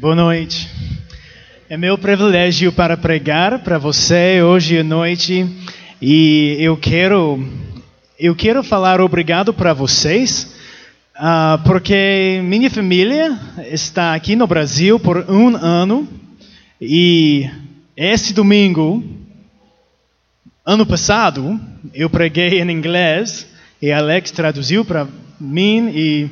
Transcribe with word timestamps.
Boa 0.00 0.14
noite. 0.14 0.66
É 1.68 1.76
meu 1.76 1.98
privilégio 1.98 2.72
para 2.72 2.96
pregar 2.96 3.58
para 3.58 3.76
você 3.76 4.40
hoje 4.40 4.78
à 4.78 4.82
noite 4.82 5.46
e 6.00 6.56
eu 6.58 6.74
quero 6.74 7.46
eu 8.18 8.34
quero 8.34 8.62
falar 8.62 8.98
obrigado 8.98 9.52
para 9.52 9.74
vocês 9.74 10.54
uh, 11.16 11.62
porque 11.66 12.40
minha 12.42 12.70
família 12.70 13.38
está 13.70 14.14
aqui 14.14 14.34
no 14.34 14.46
Brasil 14.46 14.98
por 14.98 15.18
um 15.30 15.54
ano 15.54 16.08
e 16.80 17.50
esse 17.94 18.32
domingo 18.32 19.04
ano 20.64 20.86
passado 20.86 21.60
eu 21.92 22.08
preguei 22.08 22.62
em 22.62 22.70
inglês 22.70 23.46
e 23.82 23.92
Alex 23.92 24.30
traduziu 24.30 24.82
para 24.82 25.06
mim 25.38 25.90
e 25.94 26.30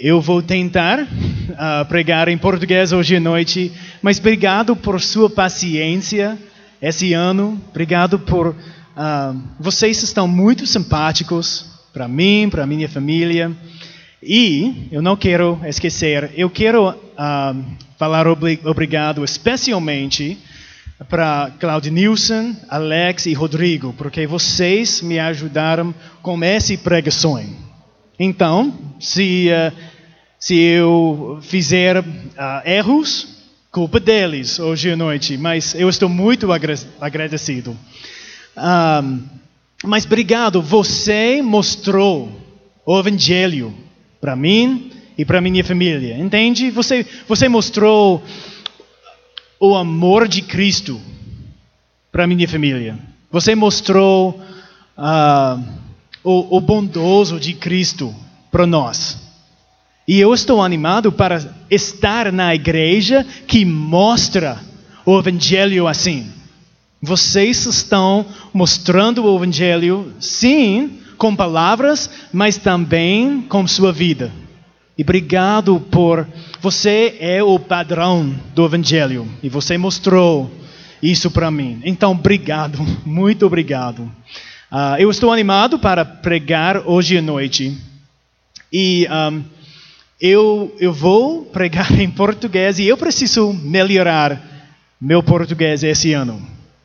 eu 0.00 0.18
vou 0.18 0.40
tentar 0.40 1.02
uh, 1.02 1.84
pregar 1.86 2.26
em 2.28 2.38
português 2.38 2.90
hoje 2.90 3.16
à 3.16 3.20
noite, 3.20 3.70
mas 4.00 4.18
obrigado 4.18 4.74
por 4.74 4.98
sua 4.98 5.28
paciência 5.28 6.38
esse 6.80 7.12
ano. 7.12 7.60
Obrigado 7.68 8.18
por. 8.18 8.48
Uh, 8.48 9.42
vocês 9.58 10.02
estão 10.02 10.26
muito 10.26 10.66
simpáticos 10.66 11.66
para 11.92 12.08
mim, 12.08 12.48
para 12.50 12.66
minha 12.66 12.88
família. 12.88 13.52
E 14.22 14.88
eu 14.90 15.02
não 15.02 15.16
quero 15.16 15.60
esquecer, 15.66 16.30
eu 16.34 16.48
quero 16.48 16.88
uh, 16.88 17.64
falar 17.98 18.26
obrigado 18.26 19.22
especialmente 19.22 20.38
para 21.10 21.50
Claudio 21.60 21.92
Nilson, 21.92 22.56
Alex 22.70 23.26
e 23.26 23.34
Rodrigo, 23.34 23.94
porque 23.98 24.26
vocês 24.26 25.02
me 25.02 25.18
ajudaram 25.18 25.94
com 26.22 26.42
essa 26.42 26.76
pregação. 26.78 27.42
Então, 28.22 28.78
se, 29.00 29.48
uh, 29.48 29.72
se 30.40 30.58
eu 30.58 31.38
fizer 31.42 31.98
uh, 31.98 32.04
erros, 32.64 33.28
culpa 33.70 34.00
deles 34.00 34.58
hoje 34.58 34.90
à 34.90 34.96
noite, 34.96 35.36
mas 35.36 35.74
eu 35.74 35.88
estou 35.88 36.08
muito 36.08 36.48
agradecido. 37.00 37.76
Um, 38.56 39.22
mas 39.84 40.04
obrigado, 40.04 40.60
você 40.60 41.40
mostrou 41.40 42.28
o 42.84 42.98
Evangelho 42.98 43.72
para 44.20 44.34
mim 44.34 44.90
e 45.16 45.24
para 45.24 45.40
minha 45.40 45.62
família, 45.62 46.18
entende? 46.18 46.70
Você, 46.70 47.06
você 47.28 47.48
mostrou 47.48 48.22
o 49.60 49.76
amor 49.76 50.26
de 50.26 50.42
Cristo 50.42 51.00
para 52.10 52.26
minha 52.26 52.48
família. 52.48 52.98
Você 53.30 53.54
mostrou. 53.54 54.40
Uh, 54.98 55.80
o, 56.22 56.56
o 56.56 56.60
bondoso 56.60 57.38
de 57.40 57.54
Cristo 57.54 58.14
para 58.50 58.66
nós. 58.66 59.18
E 60.10 60.18
eu 60.18 60.34
estou 60.34 60.60
animado 60.60 61.12
para 61.12 61.40
estar 61.70 62.32
na 62.32 62.52
igreja 62.52 63.24
que 63.46 63.64
mostra 63.64 64.58
o 65.06 65.16
Evangelho 65.16 65.86
assim. 65.86 66.26
Vocês 67.00 67.64
estão 67.64 68.26
mostrando 68.52 69.24
o 69.24 69.36
Evangelho, 69.36 70.12
sim, 70.18 70.98
com 71.16 71.36
palavras, 71.36 72.10
mas 72.32 72.56
também 72.56 73.40
com 73.42 73.64
sua 73.68 73.92
vida. 73.92 74.32
E 74.98 75.02
obrigado 75.04 75.78
por. 75.78 76.26
Você 76.60 77.16
é 77.20 77.40
o 77.40 77.56
padrão 77.60 78.34
do 78.52 78.66
Evangelho. 78.66 79.28
E 79.40 79.48
você 79.48 79.78
mostrou 79.78 80.50
isso 81.00 81.30
para 81.30 81.52
mim. 81.52 81.80
Então, 81.84 82.10
obrigado, 82.10 82.84
muito 83.06 83.46
obrigado. 83.46 84.00
Uh, 84.72 84.98
eu 84.98 85.08
estou 85.08 85.32
animado 85.32 85.78
para 85.78 86.04
pregar 86.04 86.78
hoje 86.84 87.16
à 87.16 87.22
noite. 87.22 87.78
E 88.72 89.06
um, 89.08 89.59
eu, 90.20 90.74
eu 90.78 90.92
vou 90.92 91.44
pregar 91.44 91.98
em 91.98 92.10
português 92.10 92.78
e 92.78 92.86
eu 92.86 92.96
preciso 92.96 93.52
melhorar 93.52 94.40
meu 95.00 95.22
português 95.22 95.82
esse 95.82 96.12
ano. 96.12 96.40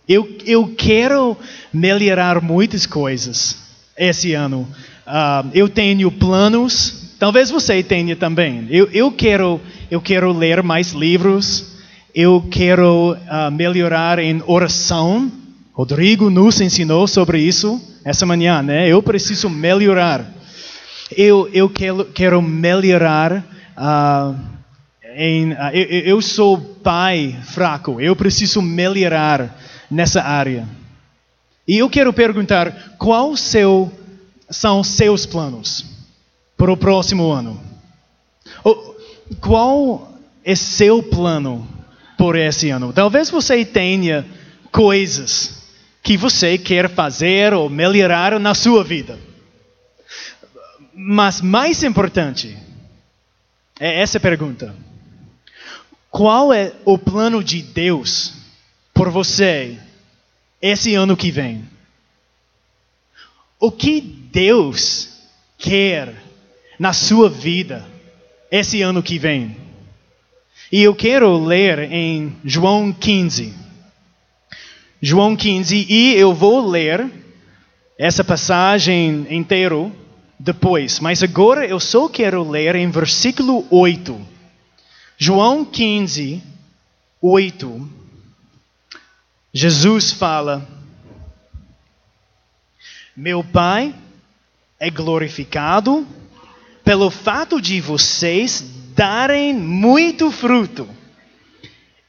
Eu, 0.08 0.27
eu 0.45 0.73
quero 0.77 1.38
melhorar 1.73 2.42
muitas 2.42 2.86
coisas 2.86 3.58
esse 3.98 4.33
ano. 4.33 4.67
Uh, 5.05 5.49
eu 5.54 5.67
tenho 5.67 6.11
planos, 6.11 7.15
talvez 7.20 7.49
você 7.49 7.82
tenha 7.83 8.15
também. 8.15 8.67
Eu, 8.70 8.87
eu, 8.92 9.11
quero, 9.11 9.59
eu 9.89 9.99
quero 9.99 10.32
ler 10.32 10.64
mais 10.64 10.92
livros, 10.92 11.73
eu 12.14 12.45
quero 12.49 13.14
uh, 13.14 13.52
melhorar 13.52 14.20
em 14.20 14.42
oração 14.45 15.32
Rodrigo 15.76 16.30
nos 16.30 16.61
ensinou 16.61 17.05
sobre 17.05 17.42
isso 17.42 17.82
essa 18.05 18.26
manhã, 18.26 18.61
né? 18.61 18.88
Eu 18.88 19.04
preciso 19.04 19.49
melhorar. 19.49 20.26
Eu, 21.11 21.49
eu 21.54 21.70
quero, 21.70 22.05
quero 22.05 22.42
melhorar. 22.42 23.43
Uh, 23.77 24.36
em, 25.16 25.52
uh, 25.52 25.70
eu, 25.73 25.99
eu 26.02 26.21
sou 26.21 26.58
pai 26.58 27.38
fraco. 27.43 28.02
Eu 28.02 28.16
preciso 28.16 28.61
melhorar 28.61 29.60
nessa 29.89 30.21
área. 30.23 30.67
E 31.67 31.77
eu 31.77 31.89
quero 31.89 32.14
perguntar 32.14 32.95
qual 32.98 33.36
seu, 33.36 33.92
são 34.49 34.83
seus 34.83 35.26
planos 35.26 35.86
para 36.58 36.71
o 36.71 36.77
próximo 36.77 37.32
ano? 37.32 37.60
Qual 39.42 40.20
é 40.44 40.55
seu 40.55 41.02
plano 41.02 41.67
por 42.17 42.36
esse 42.36 42.70
ano? 42.70 42.94
Talvez 42.94 43.30
você 43.30 43.65
tenha 43.65 44.26
coisas 44.71 45.64
que 46.04 46.15
você 46.15 46.58
quer 46.58 46.89
fazer 46.89 47.54
ou 47.54 47.67
melhorar 47.67 48.39
na 48.39 48.54
sua 48.54 48.83
vida. 48.83 49.17
Mas 50.98 51.42
mais 51.42 51.83
importante 51.83 52.58
é 53.78 54.02
essa 54.02 54.17
pergunta: 54.17 54.73
qual 56.10 56.54
é 56.54 56.72
o 56.86 56.98
plano 56.98 57.44
de 57.44 57.61
Deus 57.61 58.33
por 58.94 59.10
você 59.10 59.78
esse 60.61 60.95
ano 60.95 61.17
que 61.17 61.32
vem? 61.32 61.67
O 63.60 63.70
que 63.70 64.00
Deus 64.00 65.10
quer 65.58 66.16
na 66.80 66.94
sua 66.94 67.30
vida 67.30 67.86
esse 68.50 68.82
ano 68.82 69.04
que 69.04 69.20
vem? 69.20 69.58
E 70.72 70.82
eu 70.82 70.95
quero 70.95 71.38
ler 71.44 71.92
em 71.92 72.38
João 72.45 72.94
15. 72.94 73.54
João 75.02 75.36
15, 75.36 75.86
e 75.89 76.14
eu 76.16 76.33
vou 76.33 76.66
ler 76.70 77.12
essa 77.98 78.23
passagem 78.23 79.27
inteiro 79.30 79.94
depois, 80.39 80.99
mas 80.99 81.23
agora 81.23 81.65
eu 81.65 81.79
só 81.79 82.09
quero 82.09 82.47
ler 82.49 82.75
em 82.75 82.89
versículo 82.89 83.65
8. 83.69 84.19
João 85.17 85.63
15, 85.63 86.43
8. 87.21 87.89
Jesus 89.53 90.11
fala: 90.11 90.67
Meu 93.15 93.43
Pai 93.43 93.95
é 94.79 94.89
glorificado 94.89 96.05
pelo 96.83 97.09
fato 97.09 97.61
de 97.61 97.79
vocês 97.79 98.63
darem 98.95 99.53
muito 99.53 100.31
fruto 100.31 100.87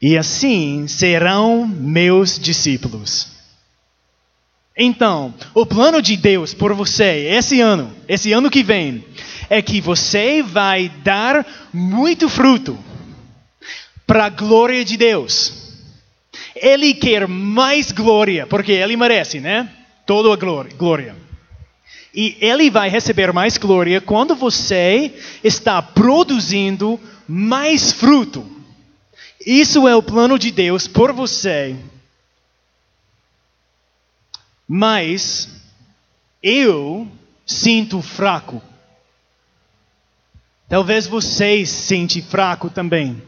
e 0.01 0.17
assim 0.17 0.87
serão 0.87 1.67
meus 1.67 2.37
discípulos. 2.37 3.36
Então, 4.77 5.33
o 5.53 5.65
plano 5.65 6.01
de 6.01 6.15
Deus 6.15 6.53
por 6.53 6.73
você 6.73 7.29
esse 7.31 7.59
ano, 7.59 7.91
esse 8.07 8.31
ano 8.31 8.49
que 8.49 8.63
vem, 8.63 9.03
é 9.49 9.61
que 9.61 9.81
você 9.81 10.43
vai 10.43 10.91
dar 11.03 11.45
muito 11.73 12.29
fruto 12.29 12.77
para 14.05 14.25
a 14.25 14.29
glória 14.29 14.85
de 14.85 14.95
Deus. 14.95 15.53
Ele 16.55 16.93
quer 16.93 17.27
mais 17.27 17.91
glória, 17.91 18.45
porque 18.45 18.71
ele 18.71 18.95
merece, 18.95 19.39
né? 19.39 19.69
Toda 20.05 20.31
a 20.33 20.67
glória. 20.77 21.15
E 22.13 22.37
ele 22.39 22.69
vai 22.69 22.89
receber 22.89 23.33
mais 23.33 23.57
glória 23.57 23.99
quando 23.99 24.35
você 24.35 25.13
está 25.43 25.81
produzindo 25.81 26.99
mais 27.27 27.91
fruto 27.91 28.57
isso 29.47 29.87
é 29.87 29.95
o 29.95 30.03
plano 30.03 30.37
de 30.37 30.51
Deus 30.51 30.89
por 30.89 31.13
você. 31.13 31.73
Mas 34.67 35.49
eu 36.43 37.07
sinto 37.45 38.01
fraco. 38.01 38.61
Talvez 40.67 41.07
você 41.07 41.65
se 41.65 41.73
sente 41.73 42.21
fraco 42.21 42.69
também. 42.69 43.21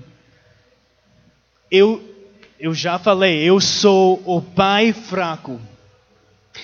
Eu, 1.72 2.04
eu 2.60 2.74
já 2.74 3.00
falei, 3.00 3.42
eu 3.42 3.62
sou 3.62 4.22
o 4.26 4.42
pai 4.42 4.92
fraco. 4.92 5.62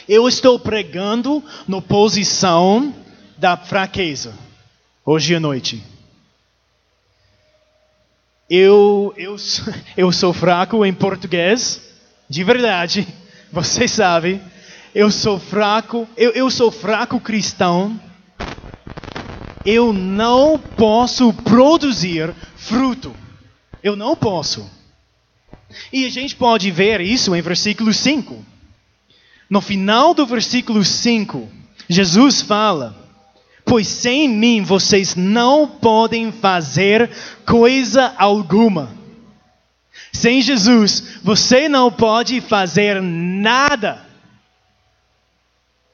Eu 0.10 0.28
estou 0.28 0.60
pregando 0.60 1.42
na 1.68 1.82
posição 1.82 2.94
da 3.38 3.56
fraqueza 3.56 4.34
hoje 5.06 5.36
à 5.36 5.40
noite. 5.40 5.82
Eu, 8.50 9.14
eu, 9.16 9.36
eu 9.96 10.12
sou 10.12 10.34
fraco 10.34 10.86
em 10.86 10.94
português, 10.94 11.82
de 12.30 12.44
verdade, 12.44 13.08
vocês 13.52 13.92
sabem. 13.92 14.42
Eu 14.96 15.12
sou 15.12 15.38
fraco, 15.38 16.08
eu, 16.16 16.32
eu 16.32 16.50
sou 16.50 16.72
fraco 16.72 17.20
cristão. 17.20 18.00
Eu 19.66 19.92
não 19.92 20.58
posso 20.58 21.34
produzir 21.34 22.34
fruto. 22.56 23.14
Eu 23.84 23.98
não 23.98 24.16
posso. 24.16 24.66
E 25.92 26.06
a 26.06 26.10
gente 26.10 26.34
pode 26.38 26.72
ver 26.72 27.02
isso 27.02 27.36
em 27.36 27.42
versículo 27.42 27.94
5. 27.94 28.42
No 29.50 29.60
final 29.60 30.14
do 30.14 30.26
versículo 30.26 30.86
5, 30.86 31.46
Jesus 31.90 32.42
fala: 32.42 32.96
Pois 33.66 33.90
sem 33.90 34.30
mim 34.30 34.62
vocês 34.62 35.14
não 35.14 35.68
podem 35.68 36.32
fazer 36.32 37.12
coisa 37.46 38.14
alguma. 38.18 38.96
Sem 40.14 40.42
Jesus, 40.42 41.20
você 41.22 41.68
não 41.68 41.92
pode 41.92 42.40
fazer 42.40 43.02
nada. 43.02 44.05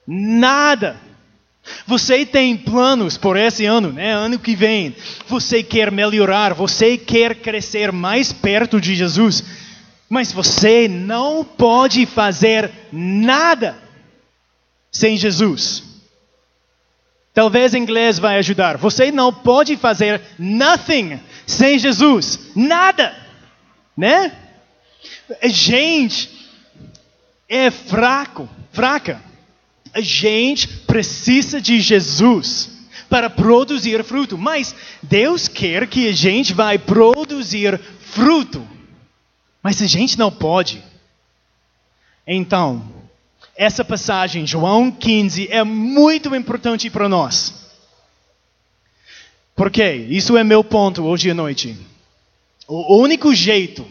Nada. 0.07 0.99
Você 1.85 2.25
tem 2.25 2.57
planos 2.57 3.17
por 3.17 3.37
esse 3.37 3.65
ano, 3.65 3.91
né? 3.91 4.11
Ano 4.11 4.39
que 4.39 4.55
vem. 4.55 4.95
Você 5.27 5.61
quer 5.61 5.91
melhorar, 5.91 6.53
você 6.53 6.97
quer 6.97 7.35
crescer 7.35 7.91
mais 7.91 8.33
perto 8.33 8.81
de 8.81 8.95
Jesus. 8.95 9.43
Mas 10.09 10.31
você 10.31 10.87
não 10.87 11.43
pode 11.43 12.05
fazer 12.05 12.71
nada 12.91 13.77
sem 14.91 15.15
Jesus. 15.15 15.83
Talvez 17.33 17.73
inglês 17.73 18.19
vai 18.19 18.37
ajudar. 18.39 18.77
Você 18.77 19.11
não 19.11 19.31
pode 19.31 19.77
fazer 19.77 20.21
nothing 20.37 21.19
sem 21.47 21.79
Jesus. 21.79 22.51
Nada. 22.55 23.15
Né? 23.95 24.33
Gente 25.45 26.29
é 27.47 27.71
fraco, 27.71 28.49
fraca. 28.73 29.21
A 29.93 30.01
gente 30.01 30.67
precisa 30.67 31.59
de 31.59 31.79
Jesus 31.81 32.69
para 33.09 33.29
produzir 33.29 34.03
fruto, 34.05 34.37
mas 34.37 34.73
Deus 35.03 35.47
quer 35.47 35.87
que 35.87 36.07
a 36.07 36.13
gente 36.13 36.53
vai 36.53 36.77
produzir 36.77 37.79
fruto. 37.99 38.65
Mas 39.61 39.81
a 39.81 39.87
gente 39.87 40.17
não 40.17 40.31
pode. 40.31 40.81
Então, 42.25 42.83
essa 43.55 43.83
passagem, 43.83 44.47
João 44.47 44.89
15, 44.89 45.49
é 45.51 45.63
muito 45.63 46.33
importante 46.33 46.89
para 46.89 47.09
nós. 47.09 47.53
Por 49.55 49.69
quê? 49.69 50.07
Isso 50.09 50.37
é 50.37 50.43
meu 50.43 50.63
ponto 50.63 51.03
hoje 51.03 51.29
à 51.29 51.33
noite. 51.33 51.77
O 52.67 52.95
único 52.95 53.35
jeito 53.35 53.85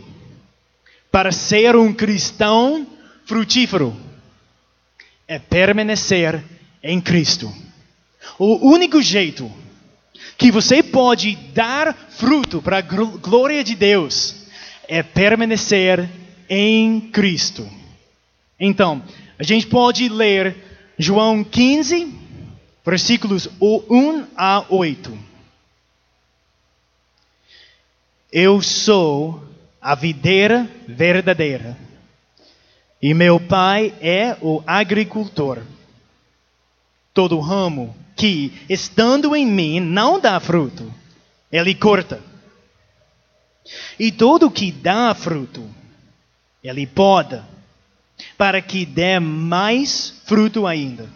para 1.12 1.30
ser 1.30 1.76
um 1.76 1.92
cristão 1.92 2.86
frutífero 3.26 3.94
é 5.30 5.38
permanecer 5.38 6.42
em 6.82 7.00
Cristo. 7.00 7.54
O 8.36 8.68
único 8.68 9.00
jeito 9.00 9.48
que 10.36 10.50
você 10.50 10.82
pode 10.82 11.36
dar 11.54 11.94
fruto 11.94 12.60
para 12.60 12.78
a 12.78 12.80
glória 12.80 13.62
de 13.62 13.76
Deus 13.76 14.34
é 14.88 15.04
permanecer 15.04 16.08
em 16.48 17.00
Cristo. 17.12 17.64
Então, 18.58 19.00
a 19.38 19.44
gente 19.44 19.68
pode 19.68 20.08
ler 20.08 20.56
João 20.98 21.44
15, 21.44 22.12
versículos 22.84 23.48
1 23.60 24.26
a 24.36 24.64
8. 24.68 25.16
Eu 28.32 28.60
sou 28.60 29.44
a 29.80 29.94
videira 29.94 30.68
verdadeira, 30.88 31.78
e 33.02 33.14
meu 33.14 33.40
pai 33.40 33.94
é 34.00 34.36
o 34.40 34.62
agricultor. 34.66 35.58
Todo 37.12 37.40
ramo 37.40 37.96
que, 38.16 38.52
estando 38.68 39.34
em 39.34 39.46
mim, 39.46 39.80
não 39.80 40.20
dá 40.20 40.38
fruto, 40.38 40.92
ele 41.50 41.74
corta 41.74 42.30
e 43.98 44.10
tudo 44.10 44.50
que 44.50 44.72
dá 44.72 45.14
fruto, 45.14 45.68
ele 46.62 46.86
poda, 46.86 47.46
para 48.36 48.60
que 48.60 48.84
dê 48.84 49.18
mais 49.18 50.22
fruto 50.24 50.66
ainda. 50.66 51.08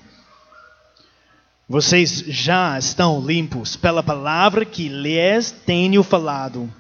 Vocês 1.69 2.25
já 2.29 2.79
estão 2.79 3.25
limpos 3.25 3.75
pela 3.75 4.03
palavra 4.03 4.65
que 4.65 4.89
lhes 4.89 5.51
tenho 5.51 6.03
falado. 6.03 6.71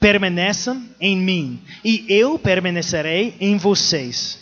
Permaneçam 0.00 0.82
em 1.00 1.16
mim, 1.16 1.60
e 1.84 2.04
eu 2.08 2.38
permanecerei 2.38 3.34
em 3.40 3.56
vocês. 3.56 4.38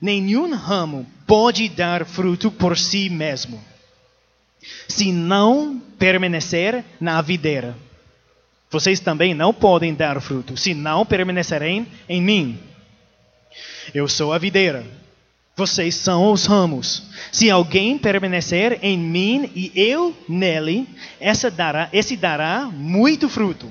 Nenhum 0.00 0.54
ramo 0.54 1.06
pode 1.26 1.68
dar 1.68 2.04
fruto 2.04 2.50
por 2.50 2.76
si 2.76 3.08
mesmo, 3.08 3.62
se 4.88 5.12
não 5.12 5.80
permanecer 5.98 6.84
na 7.00 7.22
videira. 7.22 7.76
Vocês 8.70 9.00
também 9.00 9.34
não 9.34 9.52
podem 9.52 9.94
dar 9.94 10.20
fruto, 10.20 10.56
se 10.56 10.74
não 10.74 11.06
permanecerem 11.06 11.86
em 12.08 12.20
mim. 12.20 12.58
Eu 13.94 14.08
sou 14.08 14.32
a 14.32 14.38
videira, 14.38 14.84
vocês 15.54 15.94
são 15.94 16.32
os 16.32 16.46
ramos. 16.46 17.02
Se 17.30 17.50
alguém 17.50 17.98
permanecer 17.98 18.78
em 18.82 18.98
mim 18.98 19.50
e 19.54 19.70
eu 19.74 20.16
nele, 20.28 20.88
essa 21.20 21.50
dará, 21.50 21.88
esse 21.92 22.16
dará 22.16 22.64
muito 22.72 23.28
fruto. 23.28 23.70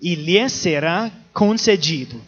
e 0.00 0.14
lhes 0.14 0.52
será 0.52 1.10
concedido. 1.32 2.20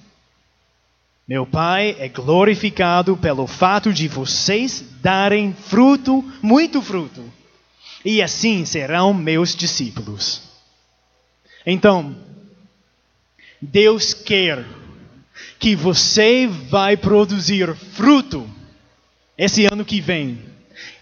Meu 1.27 1.47
Pai 1.47 1.95
é 1.99 2.09
glorificado 2.09 3.17
pelo 3.17 3.47
fato 3.47 3.93
de 3.93 4.09
vocês 4.09 4.85
darem 5.01 5.55
fruto, 5.55 6.25
muito 6.43 6.83
fruto, 6.83 7.23
e 8.05 8.21
assim 8.21 8.65
serão 8.65 9.15
meus 9.15 9.55
discípulos. 9.55 10.43
Então, 11.65 12.17
Deus 13.63 14.13
quer 14.13 14.67
que 15.59 15.77
você 15.77 16.49
vai 16.49 16.97
produzir 16.97 17.75
fruto 17.77 18.49
esse 19.39 19.67
ano 19.67 19.85
que 19.85 20.01
vem. 20.01 20.41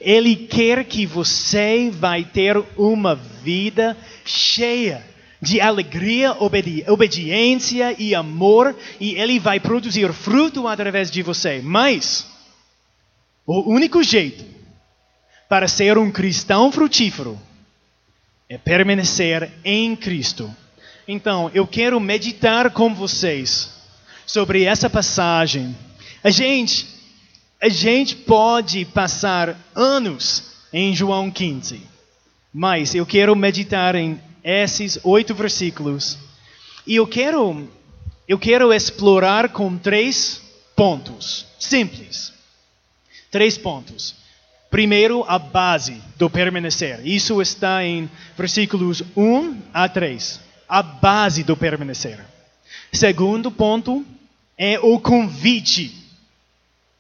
Ele 0.01 0.37
quer 0.37 0.85
que 0.85 1.07
você 1.07 1.91
vai 1.91 2.25
ter 2.25 2.57
uma 2.77 3.15
vida 3.15 3.97
cheia 4.25 5.08
de 5.41 5.61
alegria, 5.61 6.33
obedi 6.41 6.85
obediência 6.89 7.95
e 7.99 8.15
amor, 8.15 8.77
e 9.01 9.15
ele 9.15 9.39
vai 9.39 9.61
produzir 9.61 10.13
fruto 10.13 10.67
através 10.67 11.11
de 11.11 11.23
você. 11.23 11.61
Mas 11.63 12.27
o 13.47 13.73
único 13.73 14.03
jeito 14.03 14.45
para 15.49 15.69
ser 15.69 15.97
um 15.97 16.11
cristão 16.11 16.71
frutífero 16.71 17.39
é 18.49 18.59
permanecer 18.59 19.51
em 19.65 19.95
Cristo. 19.95 20.55
Então, 21.07 21.51
eu 21.55 21.67
quero 21.67 21.99
meditar 21.99 22.71
com 22.71 22.95
vocês 22.95 23.71
sobre 24.27 24.65
essa 24.65 24.91
passagem. 24.91 25.75
A 26.23 26.31
gente, 26.31 26.87
a 27.63 27.69
gente 27.69 28.17
pode 28.17 28.85
passar 28.87 29.57
anos 29.75 30.45
em 30.73 30.95
João 30.95 31.31
15, 31.31 31.81
mas 32.53 32.95
eu 32.95 33.07
quero 33.07 33.35
meditar 33.35 33.95
em 33.95 34.21
esses 34.49 34.99
oito 35.05 35.35
versículos 35.35 36.17
e 36.87 36.97
eu 36.97 37.07
quero, 37.07 37.69
eu 38.27 38.39
quero 38.39 38.73
explorar 38.73 39.51
com 39.51 39.77
três 39.77 40.41
pontos 40.75 41.45
simples. 41.59 42.33
Três 43.31 43.59
pontos. 43.59 44.15
Primeiro, 44.71 45.23
a 45.29 45.39
base 45.39 46.03
do 46.17 46.31
permanecer. 46.31 47.07
Isso 47.07 47.43
está 47.43 47.85
em 47.85 48.11
versículos 48.39 49.03
1 49.15 49.61
a 49.75 49.87
3. 49.87 50.41
A 50.67 50.83
base 50.83 51.43
do 51.43 51.55
permanecer. 51.55 52.19
Segundo 52.91 53.51
ponto 53.51 54.03
é 54.57 54.79
o 54.81 54.99
convite 54.99 55.95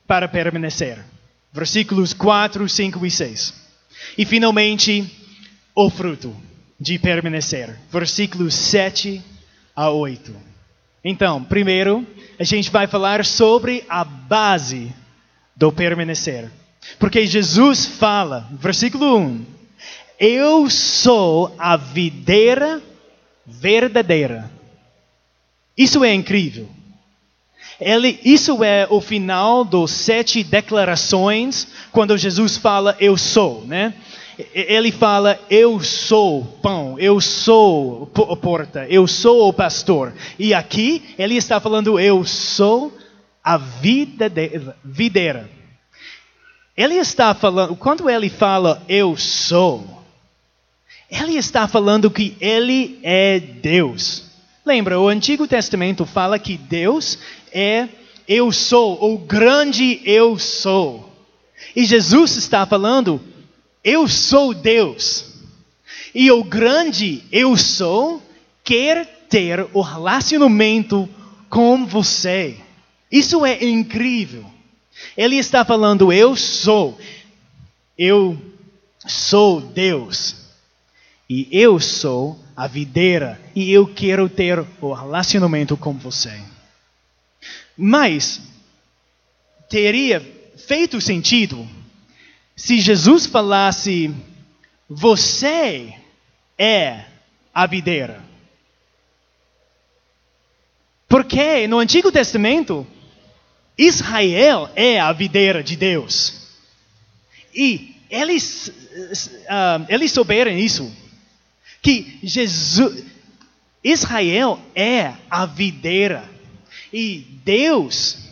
para 0.06 0.28
permanecer. 0.28 1.02
Versículos 1.50 2.12
4, 2.12 2.68
5 2.68 3.06
e 3.06 3.10
6. 3.10 3.54
E 4.18 4.26
finalmente, 4.26 5.10
o 5.74 5.88
fruto 5.88 6.36
de 6.78 6.98
permanecer. 6.98 7.76
Versículos 7.90 8.54
7 8.54 9.22
a 9.74 9.90
8. 9.90 10.34
Então, 11.04 11.42
primeiro, 11.42 12.06
a 12.38 12.44
gente 12.44 12.70
vai 12.70 12.86
falar 12.86 13.24
sobre 13.24 13.84
a 13.88 14.04
base 14.04 14.92
do 15.56 15.72
permanecer. 15.72 16.50
Porque 16.98 17.26
Jesus 17.26 17.86
fala, 17.86 18.48
versículo 18.52 19.16
1: 19.18 19.44
Eu 20.18 20.70
sou 20.70 21.54
a 21.58 21.76
videira 21.76 22.82
verdadeira, 23.46 24.50
Isso 25.76 26.04
é 26.04 26.12
incrível. 26.12 26.68
Ele, 27.80 28.18
isso 28.24 28.64
é 28.64 28.88
o 28.90 29.00
final 29.00 29.64
dos 29.64 29.92
sete 29.92 30.42
declarações 30.42 31.68
quando 31.92 32.18
Jesus 32.18 32.56
fala 32.56 32.96
eu 32.98 33.16
sou, 33.16 33.64
né? 33.64 33.94
Ele 34.54 34.92
fala 34.92 35.38
eu 35.50 35.80
sou 35.80 36.44
pão, 36.62 36.96
eu 36.98 37.20
sou 37.20 38.06
porta, 38.06 38.86
eu 38.88 39.06
sou 39.06 39.48
o 39.48 39.52
pastor. 39.52 40.14
E 40.38 40.54
aqui 40.54 41.02
ele 41.18 41.34
está 41.34 41.58
falando 41.58 41.98
eu 41.98 42.24
sou 42.24 42.96
a 43.42 43.56
vida 43.56 44.28
de, 44.28 44.60
videira. 44.84 45.50
Ele 46.76 46.94
está 46.94 47.34
falando, 47.34 47.74
quando 47.74 48.08
ele 48.08 48.28
fala 48.28 48.80
eu 48.88 49.16
sou, 49.16 50.04
ele 51.10 51.36
está 51.36 51.66
falando 51.66 52.08
que 52.08 52.36
ele 52.40 53.00
é 53.02 53.40
Deus. 53.40 54.24
Lembra, 54.64 55.00
o 55.00 55.08
Antigo 55.08 55.48
Testamento 55.48 56.06
fala 56.06 56.38
que 56.38 56.56
Deus 56.56 57.18
é 57.52 57.88
eu 58.28 58.52
sou, 58.52 59.12
o 59.12 59.18
grande 59.18 60.00
eu 60.04 60.38
sou. 60.38 61.10
E 61.74 61.84
Jesus 61.84 62.36
está 62.36 62.66
falando, 62.66 63.20
eu 63.82 64.08
sou 64.08 64.52
Deus. 64.54 65.24
E 66.14 66.30
o 66.30 66.42
grande 66.42 67.24
eu 67.30 67.56
sou 67.56 68.22
quer 68.64 69.06
ter 69.28 69.68
o 69.72 69.80
relacionamento 69.80 71.08
com 71.48 71.86
você. 71.86 72.56
Isso 73.10 73.44
é 73.44 73.64
incrível. 73.64 74.44
Ele 75.16 75.36
está 75.36 75.64
falando, 75.64 76.12
eu 76.12 76.36
sou. 76.36 76.98
Eu 77.96 78.40
sou 79.06 79.60
Deus. 79.60 80.36
E 81.28 81.48
eu 81.52 81.78
sou 81.78 82.38
a 82.56 82.66
videira. 82.66 83.40
E 83.54 83.70
eu 83.70 83.86
quero 83.86 84.28
ter 84.28 84.64
o 84.80 84.92
relacionamento 84.92 85.76
com 85.76 85.92
você. 85.94 86.38
Mas 87.76 88.40
teria 89.68 90.20
feito 90.56 91.00
sentido 91.00 91.77
se 92.58 92.80
Jesus 92.80 93.24
falasse: 93.24 94.12
Você 94.90 95.94
é 96.58 97.04
a 97.54 97.66
videira. 97.66 98.20
Porque 101.08 101.68
no 101.68 101.78
Antigo 101.78 102.10
Testamento, 102.10 102.84
Israel 103.78 104.68
é 104.74 104.98
a 104.98 105.12
videira 105.12 105.62
de 105.62 105.76
Deus. 105.76 106.48
E 107.54 107.94
eles, 108.10 108.66
uh, 108.68 109.86
eles 109.88 110.10
souberam 110.10 110.50
isso. 110.50 110.92
Que 111.80 112.18
Jesus, 112.24 113.04
Israel 113.84 114.60
é 114.74 115.14
a 115.30 115.46
videira. 115.46 116.28
E 116.92 117.24
Deus, 117.44 118.27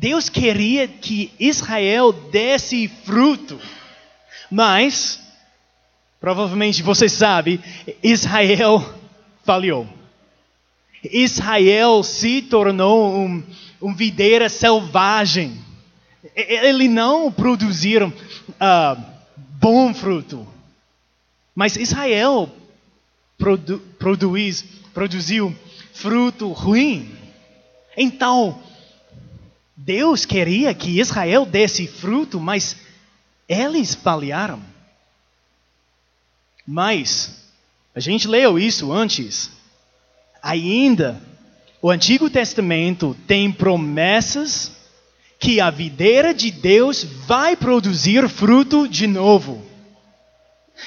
Deus 0.00 0.30
queria 0.30 0.88
que 0.88 1.30
Israel 1.38 2.10
desse 2.10 2.88
fruto. 3.04 3.60
Mas, 4.50 5.20
provavelmente 6.18 6.82
você 6.82 7.06
sabe, 7.06 7.60
Israel 8.02 8.82
falhou. 9.44 9.86
Israel 11.04 12.02
se 12.02 12.40
tornou 12.40 13.14
um, 13.14 13.42
um 13.82 13.94
videira 13.94 14.48
selvagem. 14.48 15.62
Ele 16.34 16.88
não 16.88 17.30
produziram 17.30 18.08
uh, 18.08 19.02
bom 19.36 19.92
fruto. 19.92 20.48
Mas 21.54 21.76
Israel 21.76 22.50
produ, 23.36 23.78
produz, 23.98 24.64
produziu 24.94 25.54
fruto 25.92 26.52
ruim. 26.52 27.14
Então, 27.94 28.58
Deus 29.82 30.26
queria 30.26 30.74
que 30.74 31.00
Israel 31.00 31.46
desse 31.46 31.86
fruto, 31.86 32.38
mas 32.38 32.76
eles 33.48 33.94
falharam. 33.94 34.62
Mas, 36.66 37.50
a 37.94 38.00
gente 38.00 38.28
leu 38.28 38.58
isso 38.58 38.92
antes. 38.92 39.50
Ainda, 40.42 41.20
o 41.80 41.90
Antigo 41.90 42.28
Testamento 42.28 43.16
tem 43.26 43.50
promessas 43.50 44.70
que 45.38 45.62
a 45.62 45.70
videira 45.70 46.34
de 46.34 46.50
Deus 46.50 47.02
vai 47.02 47.56
produzir 47.56 48.28
fruto 48.28 48.86
de 48.86 49.06
novo. 49.06 49.64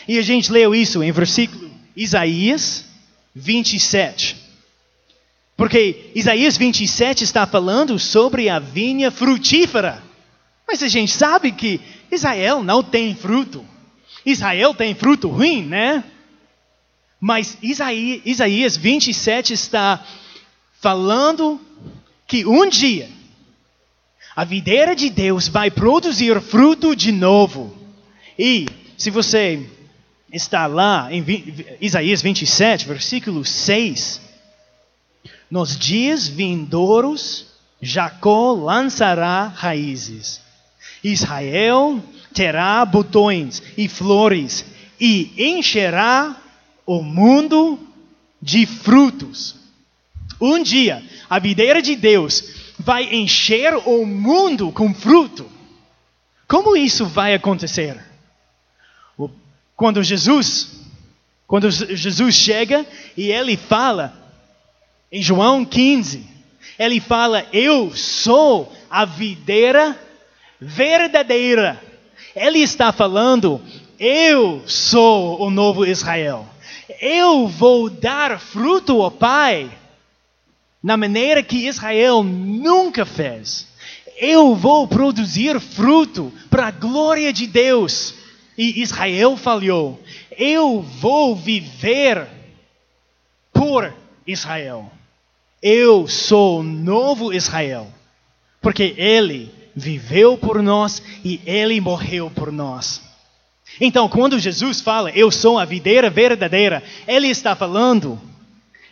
E 0.08 0.20
a 0.20 0.22
gente 0.22 0.52
leu 0.52 0.76
isso 0.76 1.02
em 1.02 1.12
versículo 1.12 1.72
Isaías 1.96 2.86
27. 3.34 4.43
Porque 5.64 6.12
Isaías 6.14 6.58
27 6.58 7.24
está 7.24 7.48
falando 7.48 7.98
sobre 7.98 8.50
a 8.50 8.60
vinha 8.60 9.10
frutífera. 9.10 10.04
Mas 10.68 10.84
a 10.84 10.90
gente 10.90 11.14
sabe 11.14 11.54
que 11.54 11.80
Israel 12.12 12.62
não 12.62 12.84
tem 12.84 13.16
fruto. 13.16 13.66
Israel 14.26 14.74
tem 14.74 14.94
fruto 14.94 15.30
ruim, 15.30 15.64
né? 15.64 16.04
Mas 17.18 17.58
Isaías, 17.62 18.22
Isaías 18.26 18.76
27 18.76 19.54
está 19.54 20.06
falando 20.82 21.62
que 22.28 22.46
um 22.46 22.68
dia 22.68 23.10
a 24.36 24.44
videira 24.44 24.94
de 24.94 25.10
Deus 25.10 25.48
vai 25.48 25.72
produzir 25.72 26.42
fruto 26.42 26.94
de 26.94 27.14
novo. 27.14 27.74
E 28.38 28.68
se 28.98 29.10
você 29.10 29.66
está 30.30 30.68
lá 30.68 31.08
em 31.10 31.24
Isaías 31.80 32.22
27, 32.22 32.86
versículo 32.86 33.46
6, 33.46 34.23
nos 35.54 35.78
dias 35.78 36.28
vindouros, 36.28 37.46
Jacó 37.80 38.54
lançará 38.54 39.46
raízes. 39.46 40.42
Israel 41.04 42.04
terá 42.34 42.84
botões 42.84 43.62
e 43.78 43.88
flores 43.88 44.66
e 45.00 45.32
encherá 45.38 46.36
o 46.88 47.04
mundo 47.04 47.78
de 48.42 48.66
frutos. 48.66 49.56
Um 50.42 50.64
dia, 50.64 51.04
a 51.30 51.38
videira 51.38 51.84
de 51.84 51.96
Deus 51.96 52.74
vai 52.80 53.14
encher 53.14 53.76
o 53.76 54.08
mundo 54.08 54.72
com 54.72 54.92
fruto. 54.92 55.48
Como 56.48 56.76
isso 56.76 57.06
vai 57.06 57.36
acontecer? 57.36 58.04
Quando 59.76 60.02
Jesus, 60.02 60.82
quando 61.46 61.70
Jesus 61.70 62.34
chega 62.34 62.84
e 63.16 63.32
ele 63.32 63.56
fala, 63.56 64.23
em 65.14 65.22
João 65.22 65.64
15, 65.64 66.26
ele 66.80 67.00
fala: 67.00 67.46
Eu 67.54 67.96
sou 67.96 68.74
a 68.90 69.06
videira 69.06 69.96
verdadeira. 70.60 71.80
Ele 72.36 72.58
está 72.58 72.92
falando: 72.92 73.62
Eu 74.00 74.64
sou 74.66 75.40
o 75.40 75.52
novo 75.52 75.86
Israel. 75.86 76.48
Eu 77.00 77.48
vou 77.48 77.92
dar 77.92 78.40
fruto 78.40 79.04
ao 79.04 79.12
Pai 79.12 79.70
na 80.82 80.98
maneira 80.98 81.44
que 81.44 81.68
Israel 81.68 82.24
nunca 82.24 83.06
fez. 83.06 83.68
Eu 84.18 84.56
vou 84.56 84.88
produzir 84.88 85.60
fruto 85.60 86.34
para 86.50 86.68
a 86.68 86.72
glória 86.72 87.32
de 87.32 87.46
Deus. 87.46 88.16
E 88.58 88.82
Israel 88.82 89.38
falhou. 89.38 90.02
Eu 90.36 90.82
vou 90.82 91.36
viver 91.36 92.28
por 93.54 93.94
Israel. 94.26 94.92
Eu 95.66 96.10
sou 96.10 96.60
o 96.60 96.64
novo 96.64 97.32
Israel, 97.32 97.88
porque 98.62 98.94
ele 98.98 99.50
viveu 99.74 100.38
por 100.38 100.62
nós 100.62 101.02
e 101.24 101.40
ele 101.46 101.80
morreu 101.80 102.30
por 102.30 102.52
nós. 102.52 103.02
Então, 103.80 104.10
quando 104.10 104.38
Jesus 104.38 104.82
fala, 104.82 105.10
eu 105.12 105.32
sou 105.32 105.58
a 105.58 105.64
videira 105.64 106.10
verdadeira, 106.10 106.84
ele 107.08 107.30
está 107.30 107.56
falando, 107.56 108.20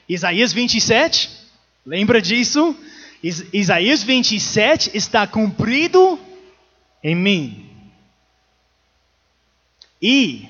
Isaías 0.07 0.53
27, 0.53 1.29
lembra 1.85 2.21
disso? 2.21 2.73
Isaías 3.51 4.01
27 4.01 4.91
está 4.93 5.27
cumprido 5.27 6.17
em 7.03 7.15
mim. 7.15 7.65
E, 10.01 10.47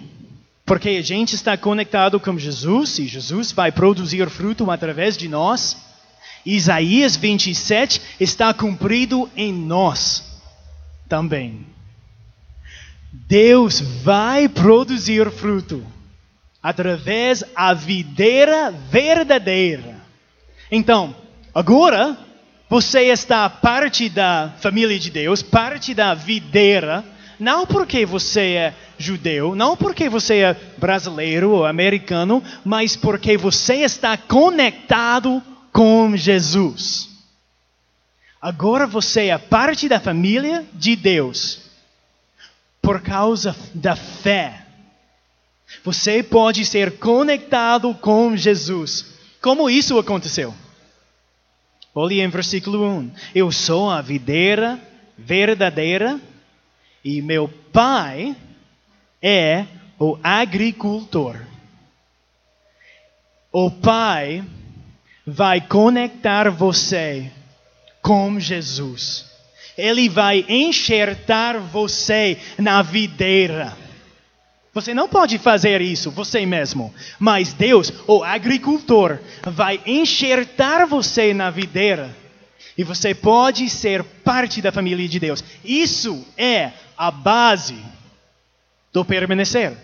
porque 0.67 0.89
a 0.89 1.01
gente 1.01 1.33
está 1.33 1.57
conectado 1.57 2.19
com 2.19 2.37
Jesus, 2.37 2.99
e 2.99 3.07
Jesus 3.07 3.51
vai 3.51 3.71
produzir 3.71 4.29
fruto 4.29 4.69
através 4.69 5.17
de 5.17 5.27
nós, 5.27 5.89
Isaías 6.45 7.15
27 7.15 8.01
está 8.19 8.53
cumprido 8.53 9.29
em 9.35 9.53
nós 9.53 10.23
também. 11.07 11.65
Deus 13.11 13.81
vai 13.81 14.47
produzir 14.47 15.29
fruto 15.31 15.85
através 16.63 17.43
da 17.55 17.73
videira 17.73 18.71
verdadeira. 18.71 19.99
Então, 20.71 21.15
agora 21.53 22.17
você 22.69 23.03
está 23.03 23.49
parte 23.49 24.07
da 24.07 24.53
família 24.59 24.97
de 24.97 25.09
Deus, 25.09 25.41
parte 25.41 25.93
da 25.93 26.13
videira, 26.13 27.03
não 27.37 27.65
porque 27.65 28.05
você 28.05 28.53
é 28.53 28.73
judeu, 28.97 29.55
não 29.55 29.75
porque 29.75 30.07
você 30.07 30.37
é 30.37 30.55
brasileiro 30.77 31.51
ou 31.51 31.65
americano, 31.65 32.41
mas 32.63 32.95
porque 32.95 33.35
você 33.35 33.77
está 33.77 34.15
conectado 34.15 35.43
com 35.71 36.15
Jesus. 36.15 37.09
Agora 38.41 38.87
você 38.87 39.27
é 39.27 39.37
parte 39.37 39.87
da 39.87 39.99
família 39.99 40.65
de 40.73 40.95
Deus 40.95 41.61
por 42.81 43.01
causa 43.01 43.55
da 43.73 43.95
fé. 43.95 44.65
Você 45.83 46.23
pode 46.23 46.65
ser 46.65 46.97
conectado 46.97 47.93
com 47.95 48.35
Jesus. 48.35 49.13
Como 49.41 49.69
isso 49.69 49.97
aconteceu? 49.97 50.53
Olhe 51.93 52.21
em 52.21 52.27
versículo 52.27 52.85
1. 52.85 53.11
Eu 53.35 53.51
sou 53.51 53.89
a 53.89 54.01
videira 54.01 54.79
verdadeira 55.17 56.19
e 57.03 57.21
meu 57.21 57.47
pai 57.71 58.35
é 59.21 59.65
o 59.99 60.17
agricultor. 60.23 61.37
O 63.51 63.69
pai 63.69 64.43
vai 65.31 65.61
conectar 65.61 66.49
você 66.49 67.31
com 68.01 68.37
Jesus. 68.37 69.25
Ele 69.77 70.09
vai 70.09 70.45
enxertar 70.47 71.57
você 71.57 72.37
na 72.57 72.81
videira. 72.81 73.75
Você 74.73 74.93
não 74.93 75.07
pode 75.07 75.37
fazer 75.37 75.81
isso 75.81 76.11
você 76.11 76.45
mesmo, 76.45 76.93
mas 77.17 77.53
Deus, 77.53 77.91
o 78.07 78.23
agricultor, 78.23 79.19
vai 79.43 79.81
enxertar 79.85 80.85
você 80.85 81.33
na 81.33 81.49
videira 81.49 82.15
e 82.77 82.83
você 82.83 83.13
pode 83.13 83.69
ser 83.69 84.03
parte 84.03 84.61
da 84.61 84.71
família 84.71 85.07
de 85.07 85.19
Deus. 85.19 85.43
Isso 85.63 86.25
é 86.37 86.71
a 86.97 87.09
base 87.09 87.77
do 88.91 89.05
permanecer. 89.05 89.77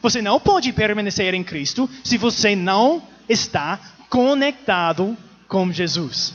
Você 0.00 0.22
não 0.22 0.40
pode 0.40 0.72
permanecer 0.72 1.34
em 1.34 1.44
Cristo 1.44 1.88
se 2.02 2.16
você 2.16 2.56
não 2.56 3.02
está 3.28 3.78
conectado 4.12 5.16
com 5.48 5.72
Jesus. 5.72 6.34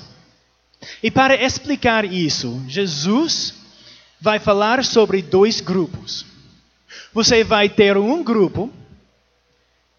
E 1.03 1.11
para 1.11 1.35
explicar 1.35 2.03
isso, 2.05 2.63
Jesus 2.67 3.53
vai 4.19 4.39
falar 4.39 4.83
sobre 4.83 5.21
dois 5.21 5.61
grupos 5.61 6.25
você 7.17 7.43
vai 7.43 7.67
ter 7.67 7.97
um 7.97 8.23
grupo 8.23 8.71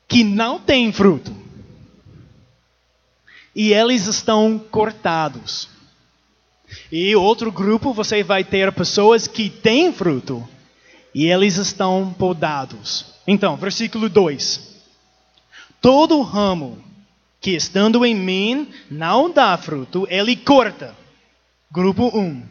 que 0.07 0.23
não 0.23 0.61
tem 0.61 0.93
fruto. 0.93 1.35
E 3.55 3.73
eles 3.73 4.07
estão 4.07 4.57
cortados. 4.71 5.69
E 6.93 7.17
outro 7.17 7.51
grupo 7.51 7.93
você 7.93 8.23
vai 8.23 8.45
ter 8.45 8.73
pessoas 8.73 9.27
que 9.27 9.51
têm 9.51 9.93
fruto 9.93 10.49
e 11.13 11.27
eles 11.27 11.57
estão 11.57 12.15
podados. 12.17 13.07
Então, 13.27 13.57
versículo 13.57 14.09
2. 14.09 14.77
Todo 15.81 16.23
ramo 16.23 16.79
que 17.41 17.53
estando 17.53 18.05
em 18.05 18.15
mim 18.15 18.69
não 18.91 19.31
dá 19.31 19.57
fruto, 19.57 20.07
ele 20.11 20.37
corta. 20.37 20.95
Grupo 21.71 22.07
1. 22.17 22.21
Um. 22.21 22.43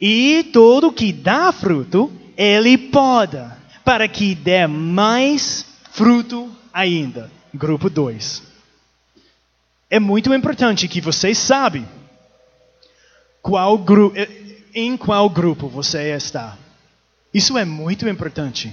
E 0.00 0.44
todo 0.52 0.92
que 0.92 1.12
dá 1.12 1.52
fruto, 1.52 2.12
ele 2.36 2.76
poda, 2.76 3.56
para 3.84 4.08
que 4.08 4.34
dê 4.34 4.66
mais 4.66 5.64
fruto 5.92 6.50
ainda. 6.72 7.30
Grupo 7.52 7.88
2. 7.88 8.42
É 9.90 10.00
muito 10.00 10.32
importante 10.34 10.88
que 10.88 11.00
vocês 11.00 11.38
sabem 11.38 11.86
qual 13.40 13.80
em 14.74 14.96
qual 14.96 15.30
grupo 15.30 15.68
você 15.68 16.14
está. 16.14 16.58
Isso 17.32 17.56
é 17.56 17.64
muito 17.64 18.08
importante. 18.08 18.72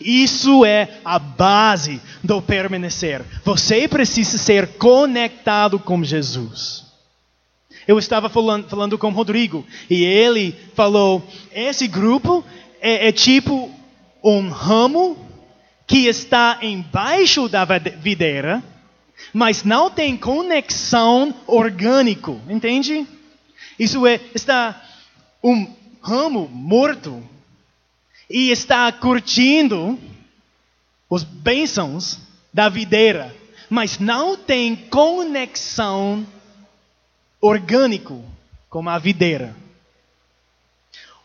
Isso 0.00 0.64
é 0.64 1.00
a 1.04 1.18
base 1.18 2.00
do 2.22 2.40
permanecer. 2.40 3.22
Você 3.44 3.86
precisa 3.88 4.38
ser 4.38 4.78
conectado 4.78 5.78
com 5.78 6.02
Jesus. 6.04 6.84
Eu 7.86 7.98
estava 7.98 8.28
falando, 8.28 8.68
falando 8.68 8.96
com 8.98 9.10
Rodrigo 9.10 9.66
e 9.90 10.04
ele 10.04 10.54
falou: 10.74 11.26
esse 11.52 11.88
grupo 11.88 12.44
é, 12.80 13.08
é 13.08 13.12
tipo 13.12 13.70
um 14.22 14.48
ramo 14.48 15.18
que 15.86 16.06
está 16.06 16.58
embaixo 16.62 17.48
da 17.48 17.64
videira, 17.64 18.62
mas 19.32 19.64
não 19.64 19.90
tem 19.90 20.16
conexão 20.16 21.34
orgânico, 21.46 22.40
entende? 22.48 23.06
Isso 23.78 24.06
é 24.06 24.20
está 24.34 24.80
um 25.42 25.66
ramo 26.00 26.48
morto 26.48 27.22
e 28.32 28.50
está 28.50 28.90
curtindo 28.90 30.00
os 31.08 31.22
bênçãos 31.22 32.18
da 32.52 32.70
videira, 32.70 33.36
mas 33.68 33.98
não 33.98 34.38
tem 34.38 34.74
conexão 34.74 36.26
orgânico 37.38 38.24
com 38.70 38.88
a 38.88 38.98
videira. 38.98 39.54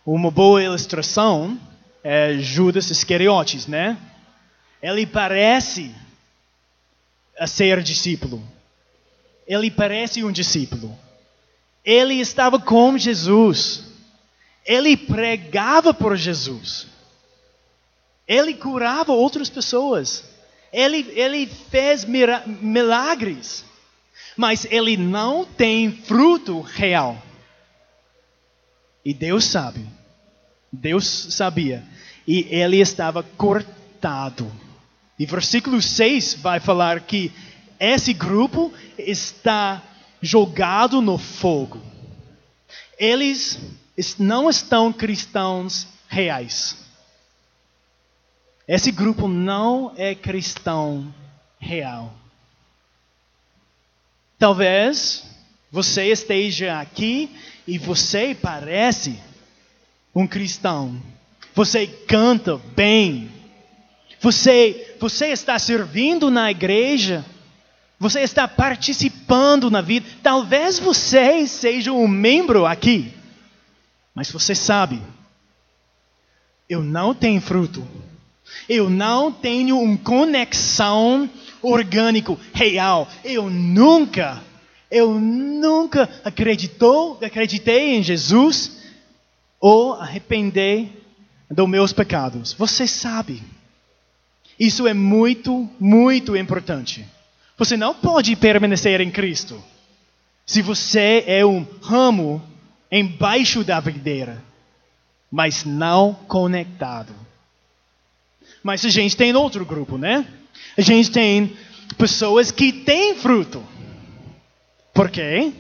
Uma 0.06 0.30
boa 0.30 0.62
ilustração 0.62 1.58
é 2.04 2.38
Judas 2.40 2.90
Iscariotes, 2.92 3.68
né? 3.68 3.98
Ele 4.82 5.06
parece 5.06 5.96
ser 7.46 7.82
discípulo. 7.82 8.44
Ele 9.48 9.72
parece 9.72 10.26
um 10.26 10.32
discípulo. 10.32 10.98
Ele 11.86 12.16
estava 12.16 12.60
com 12.60 12.98
Jesus. 12.98 13.86
Ele 14.66 14.98
pregava 14.98 15.94
por 15.94 16.18
Jesus. 16.18 16.97
Ele 18.28 18.54
curava 18.54 19.14
outras 19.14 19.50
pessoas. 19.50 20.24
Ele, 20.72 21.08
ele 21.16 21.48
fez 21.48 22.06
milagres. 22.06 23.64
Mas 24.36 24.66
ele 24.70 24.98
não 24.98 25.46
tem 25.46 25.92
fruto 25.92 26.60
real. 26.62 27.22
E 29.04 29.14
Deus 29.14 29.46
sabe. 29.46 29.86
Deus 30.72 31.06
sabia. 31.08 31.84
E 32.28 32.46
ele 32.50 32.80
estava 32.82 33.24
cortado. 33.24 34.52
E 35.18 35.26
versículo 35.26 35.82
6 35.82 36.36
vai 36.36 36.60
falar 36.60 37.00
que 37.02 37.32
esse 37.80 38.14
grupo 38.14 38.72
está 38.98 39.82
jogado 40.22 41.02
no 41.02 41.18
fogo. 41.18 41.82
Eles 43.00 43.58
não 44.20 44.50
estão 44.50 44.92
cristãos 44.92 45.88
reais. 46.08 46.87
Esse 48.68 48.92
grupo 48.92 49.28
não 49.28 49.94
é 49.96 50.14
cristão 50.14 51.14
real. 51.58 52.14
Talvez 54.38 55.24
você 55.72 56.12
esteja 56.12 56.80
aqui 56.80 57.30
e 57.66 57.78
você 57.78 58.36
parece 58.36 59.18
um 60.14 60.28
cristão. 60.28 61.02
Você 61.56 61.88
canta 61.88 62.58
bem. 62.76 63.32
Você, 64.20 64.96
você 65.00 65.28
está 65.28 65.58
servindo 65.58 66.30
na 66.30 66.52
igreja. 66.52 67.26
Você 68.00 68.20
está 68.20 68.48
participando 68.48 69.72
na 69.72 69.82
vida. 69.82 70.08
Talvez 70.22 70.78
você 70.78 71.48
seja 71.48 71.92
um 71.92 72.08
membro 72.08 72.66
aqui. 72.66 73.14
Mas 74.14 74.32
você 74.32 74.54
sabe, 74.54 75.02
eu 76.68 76.84
não 76.84 77.14
tenho 77.14 77.40
fruto. 77.40 77.88
Eu 78.68 78.90
não 78.90 79.32
tenho 79.32 79.80
uma 79.80 79.98
conexão 79.98 81.30
orgânico 81.62 82.40
real. 82.54 83.08
Eu 83.24 83.50
nunca, 83.50 84.42
eu 84.90 85.20
nunca 85.20 86.10
acreditou, 86.24 87.18
acreditei 87.22 87.96
em 87.96 88.04
Jesus 88.04 88.78
ou 89.60 89.94
arrepender 89.94 90.90
dos 91.50 91.68
meus 91.68 91.94
pecados. 91.94 92.54
Você 92.54 92.88
sabe. 92.88 93.42
Isso 94.60 94.88
é 94.88 94.94
muito, 94.94 95.70
muito 95.80 96.36
importante. 96.36 97.06
Você 97.58 97.78
não 97.78 97.94
pode 97.94 98.36
permanecer 98.36 99.02
em 99.02 99.12
Cristo 99.12 99.62
se 100.46 100.62
você 100.62 101.24
é 101.28 101.46
um 101.46 101.66
ramo 101.82 102.42
embaixo 102.90 103.64
da 103.64 103.80
videira, 103.80 104.42
mas 105.30 105.66
não 105.66 106.14
conectado. 106.14 107.14
Mas 108.64 108.84
a 108.86 108.90
gente 108.90 109.16
tem 109.16 109.36
outro 109.36 109.66
grupo, 109.66 109.98
né? 109.98 110.26
A 110.78 110.82
gente 110.82 111.12
tem 111.12 111.56
pessoas 111.98 112.52
que 112.52 112.72
têm 112.72 113.16
fruto. 113.16 113.64
Por 114.94 115.10
quê? 115.10 115.54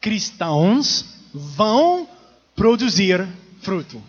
Cristãos 0.00 1.04
vão 1.32 2.08
produzir 2.54 3.26
fruto. 3.60 4.02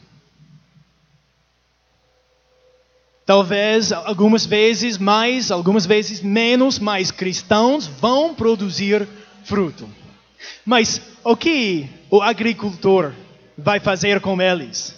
Talvez 3.25 3.91
algumas 3.93 4.45
vezes 4.45 4.97
mais, 4.97 5.49
algumas 5.49 5.85
vezes 5.85 6.21
menos, 6.21 6.77
mas 6.77 7.09
cristãos 7.09 7.87
vão 7.87 8.33
produzir 8.33 9.07
fruto. 9.45 9.87
Mas 10.65 11.01
o 11.23 11.35
que 11.35 11.89
o 12.09 12.21
agricultor 12.21 13.13
vai 13.57 13.79
fazer 13.79 14.19
com 14.19 14.41
eles? 14.41 14.93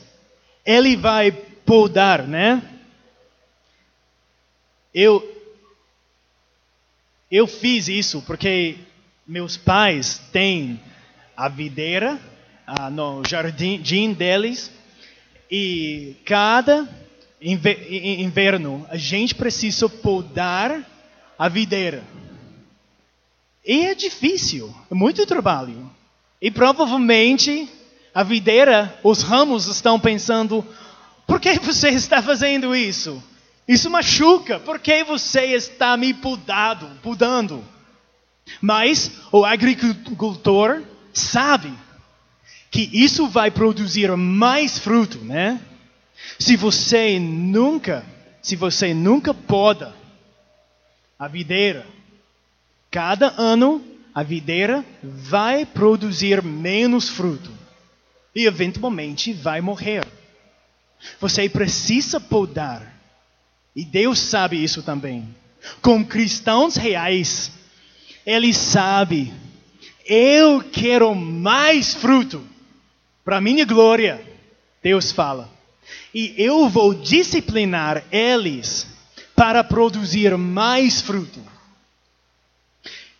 Ele 0.65 0.95
vai 0.95 1.31
podar, 1.31 2.23
né? 2.27 2.61
Eu 4.95 5.29
eu 7.29 7.45
fiz 7.45 7.89
isso 7.89 8.21
porque 8.21 8.77
meus 9.27 9.58
pais 9.58 10.21
têm 10.31 10.79
a 11.36 11.49
videira 11.49 12.17
ah, 12.65 12.89
no 12.89 13.21
jardim 13.27 14.13
deles 14.13 14.71
e 15.51 16.15
cada 16.23 16.88
inverno 17.41 18.86
a 18.89 18.95
gente 18.95 19.36
precisa 19.36 19.89
podar 19.89 20.81
a 21.38 21.49
videira. 21.49 22.01
E 23.65 23.88
é 23.88 23.95
difícil, 23.95 24.73
é 24.89 24.95
muito 24.95 25.25
trabalho. 25.25 25.91
E 26.41 26.49
provavelmente 26.49 27.67
a 28.13 28.23
videira, 28.23 28.97
os 29.03 29.23
ramos 29.23 29.67
estão 29.67 29.99
pensando: 29.99 30.65
por 31.27 31.41
que 31.41 31.60
você 31.60 31.89
está 31.89 32.21
fazendo 32.21 32.73
isso? 32.73 33.21
Isso 33.67 33.89
machuca, 33.89 34.60
por 34.60 34.80
que 34.80 35.04
você 35.04 35.45
está 35.47 35.97
me 35.97 36.13
podado, 36.13 36.88
podando? 37.01 37.63
Mas 38.62 39.12
o 39.32 39.43
agricultor 39.43 40.84
sabe 41.13 41.73
que 42.69 42.89
isso 42.93 43.28
vai 43.28 43.49
produzir 43.49 44.15
mais 44.15 44.78
fruto, 44.78 45.17
né? 45.19 45.60
Se 46.38 46.56
você 46.56 47.19
nunca, 47.19 48.06
se 48.41 48.56
você 48.56 48.93
nunca 48.93 49.34
poda 49.34 49.95
a 51.17 51.28
videira, 51.28 51.88
cada 52.91 53.34
ano 53.38 53.84
a 54.13 54.23
videira 54.23 54.86
vai 55.04 55.65
produzir 55.65 56.43
menos 56.43 57.10
fruto 57.10 57.51
e 58.36 58.45
eventualmente 58.45 59.34
vai 59.34 59.60
morrer. 59.60 60.06
Você 61.19 61.49
precisa 61.49 62.19
podar. 62.19 62.94
E 63.75 63.83
Deus 63.83 64.19
sabe 64.19 64.63
isso 64.63 64.81
também. 64.81 65.27
Com 65.81 66.05
cristãos 66.05 66.75
reais, 66.75 67.51
Ele 68.25 68.53
sabe, 68.53 69.33
eu 70.05 70.63
quero 70.71 71.13
mais 71.15 71.93
fruto 71.93 72.41
para 73.23 73.41
minha 73.41 73.65
glória. 73.65 74.23
Deus 74.81 75.11
fala. 75.11 75.49
E 76.13 76.33
eu 76.38 76.69
vou 76.69 76.93
disciplinar 76.93 78.03
eles 78.11 78.88
para 79.35 79.63
produzir 79.63 80.38
mais 80.38 81.01
fruto. 81.01 81.39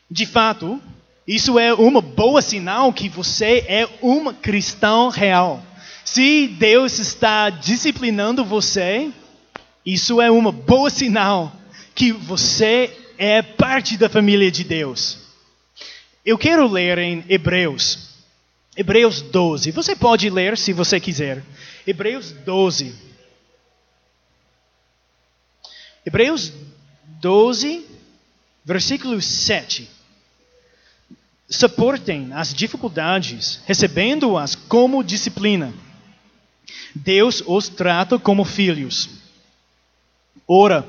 De 0.09 0.25
fato, 0.25 0.79
isso 1.27 1.57
é 1.57 1.73
uma 1.73 2.01
boa 2.01 2.41
sinal 2.41 2.93
que 2.93 3.09
você 3.09 3.65
é 3.67 3.89
um 4.01 4.31
cristão 4.31 5.09
real. 5.09 5.61
Se 6.03 6.47
Deus 6.47 6.99
está 6.99 7.49
disciplinando 7.49 8.45
você, 8.45 9.11
isso 9.85 10.21
é 10.21 10.31
uma 10.31 10.51
boa 10.51 10.89
sinal 10.89 11.55
que 11.93 12.11
você 12.11 12.95
é 13.17 13.41
parte 13.41 13.97
da 13.97 14.09
família 14.09 14.51
de 14.51 14.63
Deus. 14.63 15.19
Eu 16.25 16.37
quero 16.37 16.67
ler 16.67 16.97
em 16.97 17.23
Hebreus, 17.29 18.15
Hebreus 18.75 19.21
12. 19.21 19.71
Você 19.71 19.95
pode 19.95 20.29
ler 20.29 20.57
se 20.57 20.73
você 20.73 20.99
quiser. 20.99 21.43
Hebreus 21.85 22.31
12. 22.31 22.95
Hebreus 26.05 26.51
12, 27.21 27.85
versículo 28.65 29.21
7 29.21 29.95
suportem 31.49 32.33
as 32.33 32.53
dificuldades, 32.53 33.61
recebendo-as 33.65 34.55
como 34.55 35.03
disciplina. 35.03 35.73
Deus 36.93 37.43
os 37.45 37.69
trata 37.69 38.17
como 38.17 38.43
filhos. 38.43 39.09
Ora, 40.47 40.86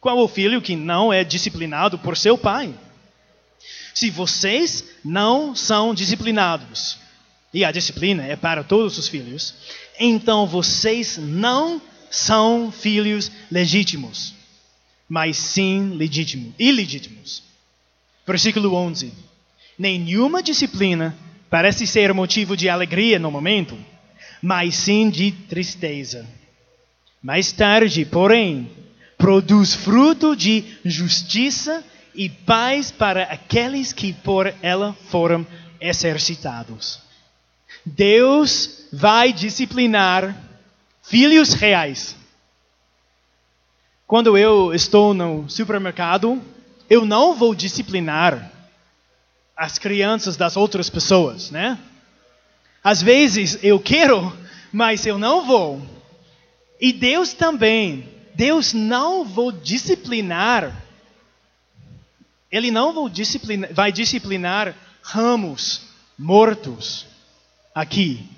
qual 0.00 0.18
o 0.18 0.28
filho 0.28 0.60
que 0.60 0.76
não 0.76 1.12
é 1.12 1.24
disciplinado 1.24 1.98
por 1.98 2.16
seu 2.16 2.36
pai? 2.36 2.74
Se 3.94 4.10
vocês 4.10 4.84
não 5.04 5.54
são 5.54 5.94
disciplinados, 5.94 6.98
e 7.52 7.64
a 7.64 7.70
disciplina 7.70 8.24
é 8.26 8.34
para 8.34 8.64
todos 8.64 8.98
os 8.98 9.06
filhos, 9.06 9.54
então 9.98 10.46
vocês 10.46 11.16
não 11.16 11.80
são 12.10 12.72
filhos 12.72 13.30
legítimos, 13.50 14.34
mas 15.08 15.36
sim 15.36 15.94
legítimos, 15.94 16.52
ilegítimos. 16.58 17.44
Versículo 18.26 18.74
11. 18.74 19.12
Nenhuma 19.78 20.42
disciplina 20.42 21.16
parece 21.48 21.86
ser 21.86 22.12
motivo 22.12 22.56
de 22.56 22.68
alegria 22.68 23.18
no 23.18 23.30
momento, 23.30 23.78
mas 24.42 24.74
sim 24.74 25.08
de 25.08 25.30
tristeza. 25.30 26.26
Mais 27.24 27.52
tarde, 27.52 28.04
porém, 28.04 28.70
produz 29.16 29.72
fruto 29.72 30.36
de 30.36 30.62
justiça 30.84 31.82
e 32.14 32.28
paz 32.28 32.90
para 32.90 33.22
aqueles 33.22 33.94
que 33.94 34.12
por 34.12 34.54
ela 34.60 34.94
foram 35.08 35.46
exercitados. 35.80 37.00
Deus 37.82 38.88
vai 38.92 39.32
disciplinar 39.32 40.36
filhos 41.02 41.54
reais. 41.54 42.14
Quando 44.06 44.36
eu 44.36 44.74
estou 44.74 45.14
no 45.14 45.48
supermercado, 45.48 46.42
eu 46.90 47.06
não 47.06 47.34
vou 47.34 47.54
disciplinar 47.54 48.52
as 49.56 49.78
crianças 49.78 50.36
das 50.36 50.58
outras 50.58 50.90
pessoas, 50.90 51.50
né? 51.50 51.78
Às 52.82 53.00
vezes 53.00 53.58
eu 53.62 53.80
quero, 53.80 54.30
mas 54.70 55.06
eu 55.06 55.16
não 55.16 55.46
vou. 55.46 55.93
E 56.84 56.92
Deus 56.92 57.32
também, 57.32 58.06
Deus 58.34 58.74
não 58.74 59.24
vou 59.24 59.50
disciplinar. 59.50 60.84
Ele 62.52 62.70
não 62.70 62.92
vou 62.92 63.08
disciplinar, 63.08 63.72
vai 63.72 63.90
disciplinar 63.90 64.76
ramos 65.00 65.80
mortos 66.18 67.06
aqui. 67.74 68.28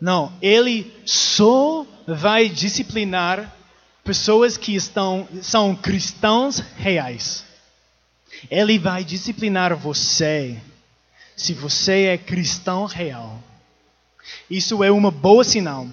Não, 0.00 0.32
ele 0.40 0.90
só 1.04 1.86
vai 2.06 2.48
disciplinar 2.48 3.54
pessoas 4.02 4.56
que 4.56 4.74
estão 4.74 5.28
são 5.42 5.76
cristãos 5.76 6.60
reais. 6.74 7.44
Ele 8.50 8.78
vai 8.78 9.04
disciplinar 9.04 9.76
você 9.76 10.58
se 11.36 11.52
você 11.52 12.04
é 12.04 12.16
cristão 12.16 12.86
real. 12.86 13.38
Isso 14.48 14.82
é 14.82 14.90
uma 14.90 15.10
boa 15.10 15.44
sinal 15.44 15.86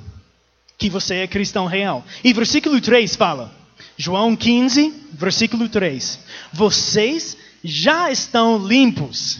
que 0.77 0.89
você 0.89 1.15
é 1.15 1.27
cristão 1.27 1.65
real. 1.65 2.03
E 2.23 2.33
versículo 2.33 2.79
3 2.79 3.15
fala, 3.15 3.53
João 3.97 4.35
15, 4.35 4.93
versículo 5.13 5.69
3: 5.69 6.19
Vocês 6.53 7.37
já 7.63 8.11
estão 8.11 8.57
limpos 8.57 9.39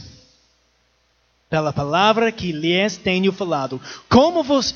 pela 1.49 1.71
palavra 1.71 2.31
que 2.31 2.51
lhes 2.51 2.97
tenho 2.97 3.31
falado. 3.31 3.81
Como 4.09 4.43
você, 4.43 4.73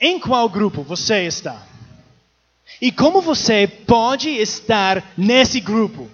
em 0.00 0.18
qual 0.18 0.48
grupo 0.48 0.82
você 0.82 1.26
está? 1.26 1.66
E 2.80 2.90
como 2.92 3.20
você 3.20 3.66
pode 3.66 4.30
estar 4.30 5.12
nesse 5.16 5.60
grupo? 5.60 6.08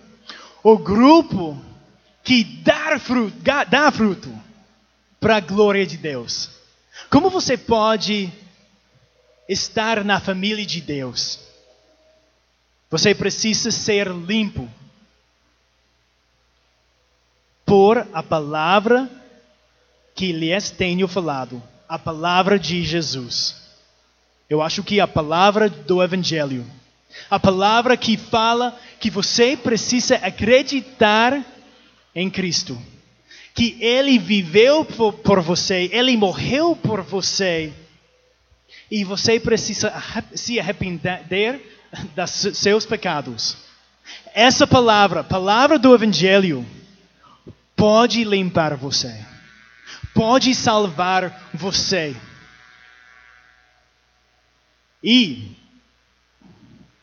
o 0.68 0.76
grupo 0.76 1.56
que 2.24 2.42
dá 2.42 2.98
fruto, 2.98 3.36
dá 3.70 3.88
fruto 3.92 4.28
para 5.20 5.36
a 5.36 5.40
glória 5.40 5.86
de 5.86 5.96
Deus. 5.96 6.50
Como 7.08 7.30
você 7.30 7.56
pode 7.56 8.32
estar 9.48 10.04
na 10.04 10.20
família 10.20 10.64
de 10.64 10.80
Deus? 10.80 11.40
Você 12.90 13.14
precisa 13.14 13.70
ser 13.70 14.08
limpo 14.08 14.68
por 17.64 18.06
a 18.12 18.22
palavra 18.22 19.10
que 20.14 20.32
lhes 20.32 20.70
tenho 20.70 21.08
falado, 21.08 21.62
a 21.88 21.98
palavra 21.98 22.58
de 22.58 22.84
Jesus. 22.84 23.56
Eu 24.48 24.62
acho 24.62 24.84
que 24.84 25.00
a 25.00 25.08
palavra 25.08 25.68
do 25.68 26.02
Evangelho 26.02 26.64
a 27.30 27.40
palavra 27.40 27.96
que 27.96 28.16
fala 28.16 28.78
que 29.00 29.10
você 29.10 29.56
precisa 29.56 30.16
acreditar 30.16 31.44
em 32.14 32.30
Cristo. 32.30 32.78
Que 33.54 33.76
Ele 33.80 34.18
viveu 34.18 34.84
por, 34.84 35.40
você, 35.40 35.88
Ele 35.92 36.16
morreu 36.16 36.76
por 36.76 37.02
você. 37.02 37.72
E 38.90 39.04
você 39.04 39.40
precisa 39.40 39.92
se 40.34 40.60
arrepender 40.60 41.60
dos 42.14 42.30
seus 42.56 42.86
pecados. 42.86 43.56
Essa 44.34 44.66
palavra, 44.66 45.24
palavra 45.24 45.78
do 45.78 45.94
Evangelho, 45.94 46.64
pode 47.74 48.22
limpar 48.24 48.76
você, 48.76 49.24
pode 50.14 50.54
salvar 50.54 51.50
você. 51.52 52.16
E 55.02 55.56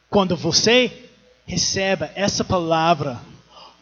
quando 0.10 0.36
você 0.36 1.10
recebe 1.46 2.10
essa 2.16 2.44
palavra, 2.44 3.20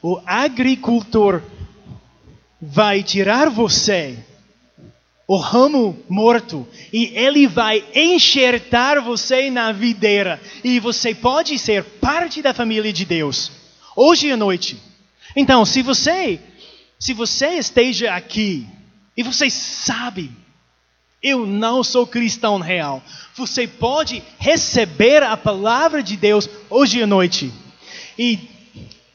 o 0.02 0.22
agricultor 0.26 1.42
vai 2.62 3.04
tirar 3.04 3.50
você, 3.50 4.18
o 5.32 5.38
ramo 5.38 5.98
morto, 6.10 6.68
e 6.92 7.06
ele 7.16 7.48
vai 7.48 7.82
enxertar 7.96 9.00
você 9.00 9.50
na 9.50 9.72
videira, 9.72 10.42
e 10.62 10.78
você 10.78 11.16
pode 11.16 11.58
ser 11.58 11.86
parte 11.86 12.42
da 12.42 12.54
família 12.54 12.92
de 12.92 13.06
Deus. 13.06 13.50
Hoje 13.96 14.30
à 14.30 14.36
noite, 14.36 14.78
Então, 15.34 15.64
se 15.64 15.82
você, 15.82 16.38
se 17.00 17.14
você 17.14 17.52
esteja 17.52 18.14
aqui 18.14 18.68
e 19.16 19.24
você 19.24 19.50
sabe, 19.50 20.30
eu 21.24 21.46
não 21.46 21.82
sou 21.82 22.06
cristão 22.06 22.60
real, 22.60 23.02
você 23.34 23.66
pode 23.66 24.22
receber 24.38 25.24
a 25.24 25.38
palavra 25.38 26.04
de 26.04 26.18
Deus 26.18 26.50
hoje 26.70 27.02
à 27.02 27.08
noite. 27.08 27.54
E 28.20 28.38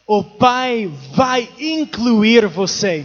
o 0.06 0.24
Pai 0.24 0.90
vai 1.12 1.46
incluir 1.60 2.46
você. 2.46 3.04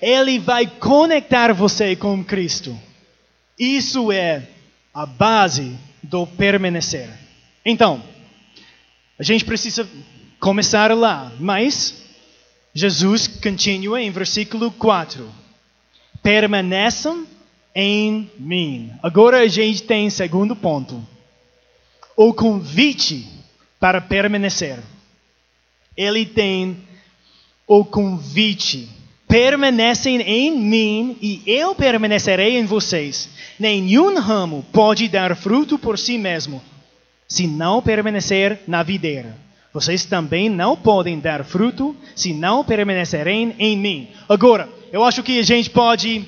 Ele 0.00 0.38
vai 0.38 0.66
conectar 0.66 1.52
você 1.52 1.96
com 1.96 2.24
Cristo. 2.24 2.78
Isso 3.58 4.12
é 4.12 4.48
a 4.94 5.04
base 5.04 5.76
do 6.02 6.26
permanecer. 6.26 7.08
Então, 7.64 8.02
a 9.18 9.22
gente 9.22 9.44
precisa 9.44 9.88
começar 10.38 10.96
lá, 10.96 11.32
mas 11.40 12.02
Jesus 12.72 13.26
continua 13.26 14.00
em 14.00 14.10
versículo 14.10 14.70
4. 14.70 15.28
Permaneçam 16.22 17.26
em 17.74 18.30
mim. 18.38 18.92
Agora 19.02 19.40
a 19.40 19.48
gente 19.48 19.82
tem 19.82 20.08
segundo 20.10 20.54
ponto. 20.54 21.04
O 22.16 22.32
convite 22.32 23.28
para 23.80 24.00
permanecer. 24.00 24.78
Ele 25.96 26.24
tem 26.24 26.76
o 27.66 27.84
convite. 27.84 28.88
Permanecem 29.28 30.22
em 30.22 30.58
mim 30.58 31.16
e 31.20 31.42
eu 31.46 31.74
permanecerei 31.74 32.56
em 32.56 32.64
vocês. 32.64 33.28
Nenhum 33.58 34.18
ramo 34.18 34.64
pode 34.72 35.06
dar 35.06 35.36
fruto 35.36 35.78
por 35.78 35.98
si 35.98 36.16
mesmo, 36.16 36.62
se 37.28 37.46
não 37.46 37.82
permanecer 37.82 38.60
na 38.66 38.82
videira. 38.82 39.36
Vocês 39.72 40.06
também 40.06 40.48
não 40.48 40.74
podem 40.74 41.20
dar 41.20 41.44
fruto 41.44 41.94
se 42.16 42.32
não 42.32 42.64
permanecerem 42.64 43.54
em 43.58 43.76
mim. 43.76 44.08
Agora, 44.26 44.68
eu 44.90 45.04
acho 45.04 45.22
que 45.22 45.38
a 45.38 45.42
gente 45.42 45.68
pode 45.68 46.24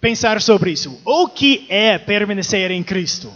pensar 0.00 0.40
sobre 0.42 0.70
isso. 0.72 1.00
O 1.04 1.28
que 1.28 1.64
é 1.68 1.96
permanecer 1.96 2.70
em 2.70 2.82
Cristo? 2.82 3.32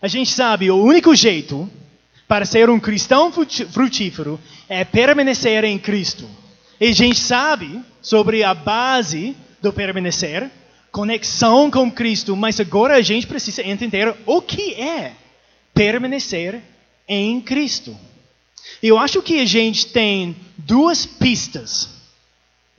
A 0.00 0.06
gente 0.06 0.30
sabe 0.30 0.70
o 0.70 0.76
único 0.76 1.14
jeito 1.14 1.68
para 2.28 2.44
ser 2.44 2.68
um 2.68 2.78
cristão 2.78 3.32
frutífero 3.32 4.38
é 4.68 4.84
permanecer 4.84 5.64
em 5.64 5.78
Cristo. 5.78 6.28
E 6.80 6.88
a 6.88 6.92
gente 6.92 7.18
sabe 7.18 7.82
sobre 8.00 8.44
a 8.44 8.54
base 8.54 9.36
do 9.60 9.72
permanecer, 9.72 10.48
conexão 10.92 11.70
com 11.70 11.90
Cristo, 11.90 12.36
mas 12.36 12.60
agora 12.60 12.94
a 12.94 13.02
gente 13.02 13.26
precisa 13.26 13.62
entender 13.62 14.14
o 14.24 14.40
que 14.40 14.74
é 14.74 15.12
permanecer 15.74 16.62
em 17.08 17.40
Cristo. 17.40 17.96
Eu 18.82 18.98
acho 18.98 19.20
que 19.22 19.40
a 19.40 19.46
gente 19.46 19.86
tem 19.86 20.36
duas 20.56 21.04
pistas 21.04 21.88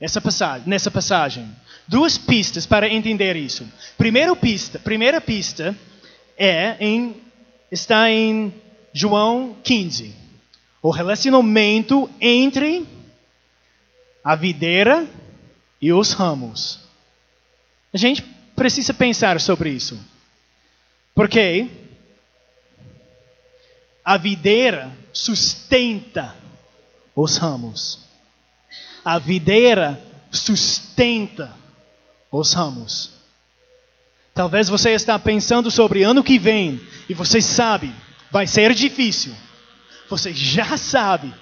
nessa 0.00 0.20
passagem, 0.20 0.62
nessa 0.66 0.90
passagem. 0.90 1.48
Duas 1.86 2.16
pistas 2.16 2.64
para 2.64 2.88
entender 2.88 3.36
isso. 3.36 3.66
Primeira 3.98 4.34
pista, 4.34 4.78
primeira 4.78 5.20
pista 5.20 5.76
é 6.38 6.76
em, 6.80 7.16
está 7.70 8.10
em 8.10 8.52
João 8.94 9.56
15. 9.62 10.14
O 10.82 10.90
relacionamento 10.90 12.08
entre 12.20 12.86
a 14.22 14.34
videira 14.34 15.08
e 15.80 15.92
os 15.92 16.12
ramos. 16.12 16.80
A 17.92 17.98
gente 17.98 18.22
precisa 18.54 18.92
pensar 18.92 19.40
sobre 19.40 19.70
isso. 19.70 19.98
Porque 21.14 21.68
a 24.04 24.16
videira 24.16 24.90
sustenta 25.12 26.34
os 27.14 27.36
ramos. 27.36 28.00
A 29.04 29.18
videira 29.18 30.00
sustenta 30.30 31.54
os 32.30 32.52
ramos. 32.52 33.12
Talvez 34.34 34.68
você 34.68 34.90
está 34.90 35.18
pensando 35.18 35.70
sobre 35.70 36.02
ano 36.02 36.22
que 36.22 36.38
vem 36.38 36.80
e 37.08 37.14
você 37.14 37.42
sabe, 37.42 37.92
vai 38.30 38.46
ser 38.46 38.72
difícil. 38.74 39.34
Você 40.08 40.32
já 40.32 40.76
sabe, 40.76 41.34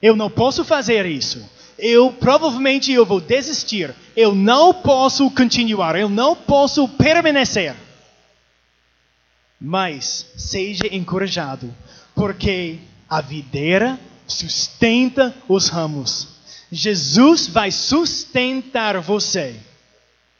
eu 0.00 0.14
não 0.14 0.30
posso 0.30 0.64
fazer 0.64 1.06
isso. 1.06 1.48
Eu 1.84 2.12
provavelmente 2.12 2.92
eu 2.92 3.04
vou 3.04 3.20
desistir. 3.20 3.92
Eu 4.14 4.36
não 4.36 4.72
posso 4.72 5.28
continuar, 5.32 5.96
eu 5.96 6.08
não 6.08 6.36
posso 6.36 6.88
permanecer. 6.88 7.74
Mas 9.60 10.26
seja 10.36 10.86
encorajado, 10.92 11.74
porque 12.14 12.78
a 13.10 13.20
videira 13.20 13.98
sustenta 14.28 15.34
os 15.48 15.68
ramos. 15.68 16.28
Jesus 16.70 17.48
vai 17.48 17.72
sustentar 17.72 19.00
você 19.00 19.56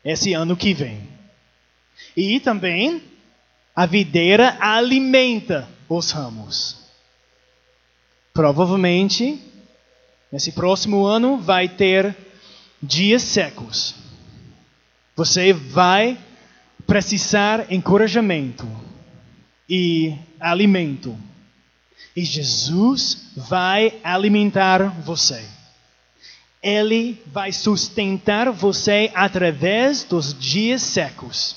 esse 0.04 0.32
ano 0.34 0.56
que 0.56 0.72
vem. 0.72 1.08
E 2.16 2.38
também 2.38 3.02
a 3.74 3.84
videira 3.84 4.56
alimenta 4.60 5.68
os 5.88 6.12
ramos. 6.12 6.76
Provavelmente, 8.32 9.42
nesse 10.32 10.52
próximo 10.52 11.04
ano, 11.04 11.36
vai 11.36 11.68
ter 11.68 12.16
dias 12.82 13.22
secos. 13.22 13.94
Você 15.14 15.52
vai 15.52 16.18
precisar 16.86 17.70
encorajamento 17.70 18.66
e 19.68 20.16
alimento. 20.40 21.16
E 22.16 22.24
Jesus 22.24 23.30
vai 23.36 24.00
alimentar 24.02 24.88
você. 25.02 25.44
Ele 26.62 27.22
vai 27.26 27.52
sustentar 27.52 28.50
você 28.50 29.10
através 29.14 30.04
dos 30.04 30.32
dias 30.38 30.80
secos. 30.82 31.56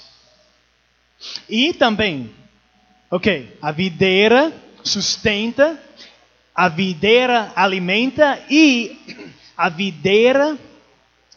E 1.49 1.73
também, 1.73 2.33
ok, 3.09 3.57
a 3.61 3.71
videira 3.71 4.53
sustenta, 4.83 5.79
a 6.55 6.69
videira 6.69 7.51
alimenta 7.55 8.41
e 8.49 8.97
a 9.57 9.67
videira 9.67 10.57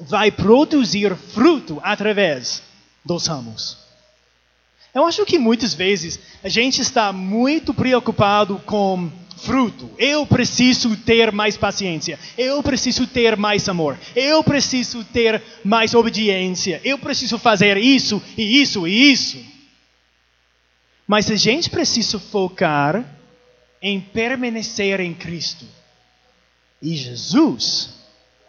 vai 0.00 0.30
produzir 0.30 1.16
fruto 1.16 1.80
através 1.82 2.62
dos 3.04 3.26
ramos. 3.26 3.76
Eu 4.94 5.04
acho 5.04 5.24
que 5.26 5.38
muitas 5.38 5.74
vezes 5.74 6.18
a 6.42 6.48
gente 6.48 6.80
está 6.80 7.12
muito 7.12 7.74
preocupado 7.74 8.60
com 8.64 9.10
fruto. 9.38 9.90
Eu 9.98 10.24
preciso 10.26 10.96
ter 10.96 11.32
mais 11.32 11.56
paciência. 11.56 12.18
Eu 12.36 12.62
preciso 12.62 13.06
ter 13.06 13.36
mais 13.36 13.68
amor. 13.68 13.98
Eu 14.14 14.42
preciso 14.42 15.04
ter 15.04 15.42
mais 15.64 15.94
obediência. 15.94 16.80
Eu 16.84 16.98
preciso 16.98 17.38
fazer 17.38 17.76
isso 17.76 18.22
e 18.36 18.60
isso 18.60 18.86
e 18.86 19.12
isso. 19.12 19.38
Mas 21.06 21.30
a 21.30 21.36
gente 21.36 21.70
precisa 21.70 22.18
focar 22.18 23.17
em 23.80 24.00
permanecer 24.00 25.00
em 25.00 25.14
Cristo. 25.14 25.64
E 26.80 26.96
Jesus 26.96 27.90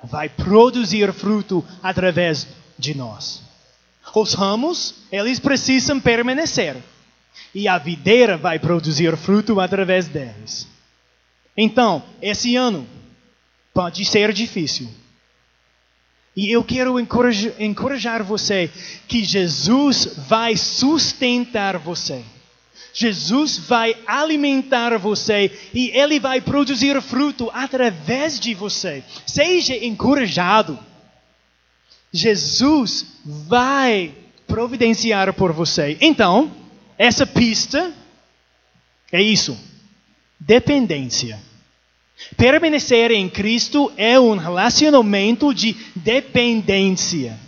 vai 0.04 0.30
produzir 0.30 1.12
fruto 1.14 1.66
através 1.82 2.48
de 2.78 2.96
nós. 2.96 3.42
Os 4.16 4.34
ramos, 4.34 4.96
eles 5.12 5.40
precisam 5.40 6.00
permanecer. 6.00 6.78
E 7.54 7.68
a 7.68 7.78
videira 7.78 8.38
vai 8.38 8.60
produzir 8.60 9.16
fruto 9.18 9.60
através 9.60 10.08
deles. 10.08 10.68
Então, 11.56 12.04
esse 12.22 12.56
ano 12.56 12.88
pode 13.74 14.06
ser 14.06 14.32
difícil. 14.34 14.90
E 16.36 16.52
eu 16.52 16.64
quero 16.64 17.00
encorajar, 17.00 18.24
você 18.24 18.72
que 19.08 19.24
Jesus 19.24 20.16
vai 20.28 20.56
sustentar 20.56 21.78
você. 21.78 22.24
Jesus 22.94 23.58
vai 23.58 23.96
alimentar 24.06 24.98
você 24.98 25.52
e 25.74 25.90
ele 25.98 26.20
vai 26.20 26.42
produzir 26.42 27.00
fruto 27.02 27.50
através 27.54 28.40
de 28.40 28.54
você. 28.54 29.04
Seja 29.26 29.76
encorajado. 29.76 30.78
Jesus 32.12 33.06
vai 33.26 34.14
providenciar 34.48 35.32
por 35.34 35.54
você. 35.54 35.98
Então, 36.02 36.52
essa 36.98 37.26
pista 37.26 37.94
é 39.12 39.22
isso: 39.22 39.58
dependência. 40.40 41.40
Permanecer 42.36 43.12
em 43.12 43.30
Cristo 43.30 43.92
é 43.96 44.20
um 44.20 44.36
relacionamento 44.36 45.54
de 45.54 45.76
dependência. 45.96 47.40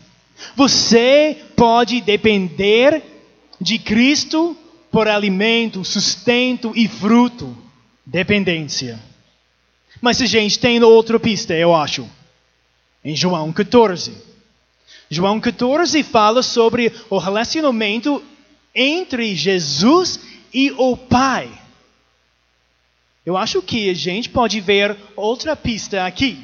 Você 0.55 1.37
pode 1.55 1.99
depender 2.01 3.03
de 3.59 3.77
Cristo 3.77 4.57
por 4.91 5.07
alimento, 5.07 5.85
sustento 5.85 6.73
e 6.75 6.87
fruto. 6.87 7.57
Dependência. 8.05 8.99
Mas 10.01 10.21
a 10.21 10.25
gente 10.25 10.59
tem 10.59 10.83
outra 10.83 11.19
pista, 11.19 11.53
eu 11.53 11.75
acho. 11.75 12.09
Em 13.03 13.15
João 13.15 13.53
14. 13.53 14.13
João 15.09 15.39
14 15.39 16.03
fala 16.03 16.43
sobre 16.43 16.91
o 17.09 17.17
relacionamento 17.17 18.23
entre 18.73 19.35
Jesus 19.35 20.19
e 20.53 20.71
o 20.71 20.95
Pai. 20.95 21.49
Eu 23.25 23.37
acho 23.37 23.61
que 23.61 23.89
a 23.89 23.93
gente 23.93 24.29
pode 24.29 24.59
ver 24.59 24.97
outra 25.15 25.55
pista 25.55 26.05
aqui. 26.05 26.39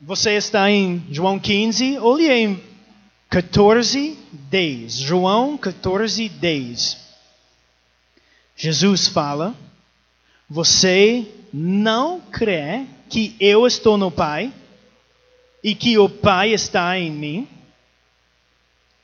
Você 0.00 0.32
está 0.32 0.70
em 0.70 1.02
João 1.10 1.38
15, 1.38 1.98
olhe 1.98 2.30
em 2.30 2.67
14, 3.30 4.18
10. 4.32 4.92
João 4.94 5.58
14, 5.58 6.28
10. 6.28 6.96
Jesus 8.56 9.06
fala: 9.06 9.54
Você 10.48 11.26
não 11.52 12.20
crê 12.20 12.86
que 13.08 13.36
eu 13.38 13.66
estou 13.66 13.98
no 13.98 14.10
Pai 14.10 14.52
e 15.62 15.74
que 15.74 15.98
o 15.98 16.08
Pai 16.08 16.52
está 16.52 16.98
em 16.98 17.10
mim? 17.10 17.48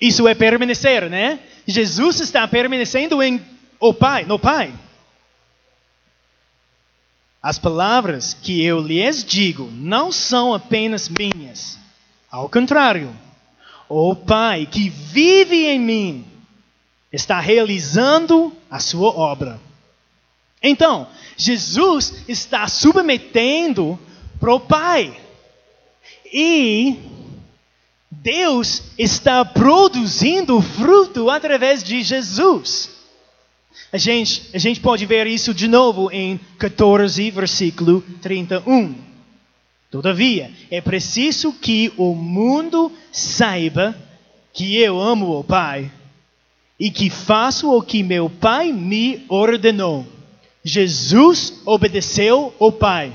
Isso 0.01 0.27
é 0.27 0.35
permanecer, 0.35 1.09
né? 1.09 1.39
Jesus 1.67 2.21
está 2.21 2.47
permanecendo 2.49 3.23
em 3.23 3.41
o 3.79 3.93
Pai, 3.93 4.25
no 4.25 4.39
Pai. 4.39 4.73
As 7.43 7.59
palavras 7.59 8.33
que 8.33 8.65
eu 8.65 8.81
lhes 8.81 9.23
digo 9.23 9.71
não 9.71 10.11
são 10.11 10.55
apenas 10.55 11.11
minhas. 11.11 11.79
Ao 12.31 12.49
contrário, 12.49 13.15
o 13.89 14.15
Pai 14.15 14.67
que 14.67 14.89
vive 14.89 15.67
em 15.67 15.79
mim 15.79 16.25
está 17.13 17.39
realizando 17.41 18.53
a 18.71 18.79
sua 18.79 19.11
obra. 19.11 19.61
Então, 20.63 21.07
Jesus 21.37 22.25
está 22.27 22.67
submetendo 22.67 23.99
para 24.41 24.55
o 24.55 24.61
Pai. 24.61 25.17
E 26.33 26.97
Deus 28.11 28.83
está 28.99 29.45
produzindo 29.45 30.61
fruto 30.61 31.31
através 31.31 31.85
de 31.85 32.03
Jesus. 32.03 32.91
A 33.93 33.99
gente, 33.99 34.51
a 34.53 34.59
gente 34.59 34.81
pode 34.81 35.07
ver 35.07 35.27
isso 35.27 35.55
de 35.55 35.69
novo 35.69 36.11
em 36.11 36.41
14, 36.59 37.31
versículo 37.31 38.03
31. 38.21 39.14
Todavia, 39.95 40.51
é 40.73 40.81
preciso 40.81 41.53
que 41.53 41.93
o 41.97 42.17
mundo 42.17 42.91
saiba 43.13 43.97
que 44.53 44.77
eu 44.77 45.01
amo 45.01 45.39
o 45.39 45.45
Pai 45.45 45.89
e 46.81 46.91
que 46.91 47.09
faço 47.09 47.73
o 47.73 47.81
que 47.81 48.03
meu 48.03 48.29
Pai 48.29 48.73
me 48.73 49.25
ordenou. 49.29 50.05
Jesus 50.65 51.63
obedeceu 51.65 52.53
ao 52.59 52.73
Pai. 52.73 53.13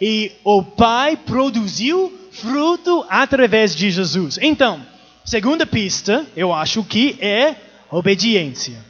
E 0.00 0.32
o 0.42 0.62
Pai 0.62 1.18
produziu 1.18 2.18
fruto 2.32 3.04
através 3.06 3.76
de 3.76 3.90
Jesus. 3.90 4.38
Então, 4.40 4.80
segunda 5.22 5.66
pista, 5.66 6.26
eu 6.34 6.50
acho 6.50 6.82
que 6.82 7.18
é 7.20 7.54
obediência. 7.90 8.82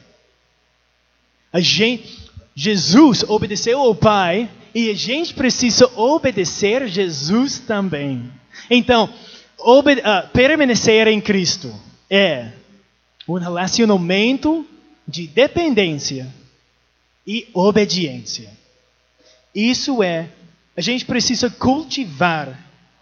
A 1.51 1.59
gente, 1.59 2.19
Jesus 2.55 3.25
obedeceu 3.27 3.81
ao 3.81 3.93
Pai 3.93 4.49
e 4.73 4.89
a 4.89 4.93
gente 4.93 5.33
precisa 5.33 5.89
obedecer 5.95 6.87
Jesus 6.87 7.59
também. 7.59 8.31
Então, 8.69 9.11
uh, 9.59 10.27
permanecer 10.31 11.07
em 11.07 11.19
Cristo 11.19 11.73
é 12.09 12.51
um 13.27 13.35
relacionamento 13.35 14.65
de 15.07 15.27
dependência 15.27 16.27
e 17.25 17.47
obediência. 17.53 18.49
Isso 19.53 20.01
é, 20.01 20.29
a 20.75 20.81
gente 20.81 21.05
precisa 21.05 21.49
cultivar 21.49 22.57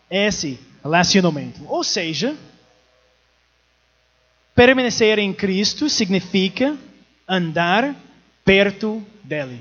esse 0.10 0.60
relacionamento. 0.84 1.62
Ou 1.68 1.84
seja, 1.84 2.36
permanecer 4.56 5.20
em 5.20 5.34
Cristo 5.34 5.90
significa 5.90 6.78
andar 7.28 7.96
perto 8.44 9.06
dele. 9.24 9.60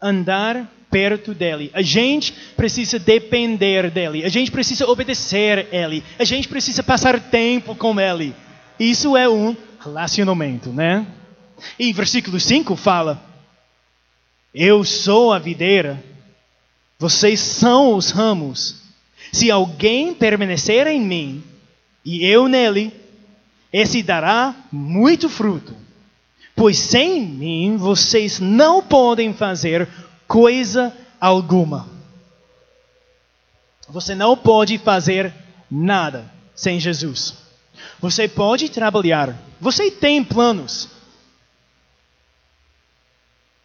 Andar 0.00 0.66
perto 0.90 1.32
dele. 1.32 1.70
A 1.72 1.80
gente 1.80 2.32
precisa 2.56 2.98
depender 2.98 3.90
dele. 3.90 4.24
A 4.24 4.28
gente 4.28 4.50
precisa 4.50 4.86
obedecer 4.86 5.68
ele. 5.72 6.02
A 6.18 6.24
gente 6.24 6.48
precisa 6.48 6.82
passar 6.82 7.20
tempo 7.20 7.74
com 7.74 7.98
ele. 7.98 8.34
Isso 8.78 9.16
é 9.16 9.28
um 9.28 9.56
relacionamento, 9.78 10.70
né? 10.70 11.06
E 11.78 11.92
versículo 11.92 12.40
5 12.40 12.74
fala: 12.76 13.22
Eu 14.52 14.84
sou 14.84 15.32
a 15.32 15.38
videira, 15.38 16.02
vocês 16.98 17.40
são 17.40 17.94
os 17.94 18.10
ramos. 18.10 18.80
Se 19.32 19.50
alguém 19.50 20.12
permanecer 20.12 20.86
em 20.88 21.00
mim 21.00 21.44
e 22.04 22.24
eu 22.24 22.48
nele, 22.48 22.92
esse 23.72 24.02
dará 24.02 24.54
muito 24.72 25.28
fruto 25.28 25.79
pois 26.60 26.78
sem 26.78 27.24
mim 27.24 27.78
vocês 27.78 28.38
não 28.38 28.82
podem 28.82 29.32
fazer 29.32 29.88
coisa 30.28 30.94
alguma. 31.18 31.88
Você 33.88 34.14
não 34.14 34.36
pode 34.36 34.76
fazer 34.76 35.32
nada 35.70 36.30
sem 36.54 36.78
Jesus. 36.78 37.34
Você 37.98 38.28
pode 38.28 38.68
trabalhar, 38.68 39.34
você 39.58 39.90
tem 39.90 40.22
planos. 40.22 40.90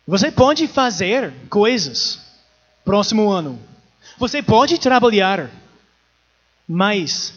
Você 0.08 0.32
pode 0.32 0.66
fazer 0.66 1.34
coisas 1.50 2.22
próximo 2.86 3.30
ano. 3.30 3.60
Você 4.18 4.42
pode 4.42 4.80
trabalhar, 4.80 5.52
mas 6.66 7.34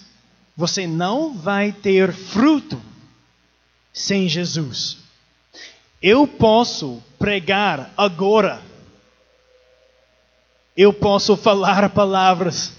você 0.57 0.87
não 0.87 1.35
vai 1.35 1.73
ter 1.73 2.13
fruto 2.13 2.81
sem 3.93 4.29
Jesus. 4.29 5.08
Eu 6.03 6.27
posso 6.27 7.03
pregar 7.19 7.93
agora. 7.97 8.63
Eu 10.77 10.93
posso 10.93 11.37
falar 11.37 11.91
palavras. 11.91 12.73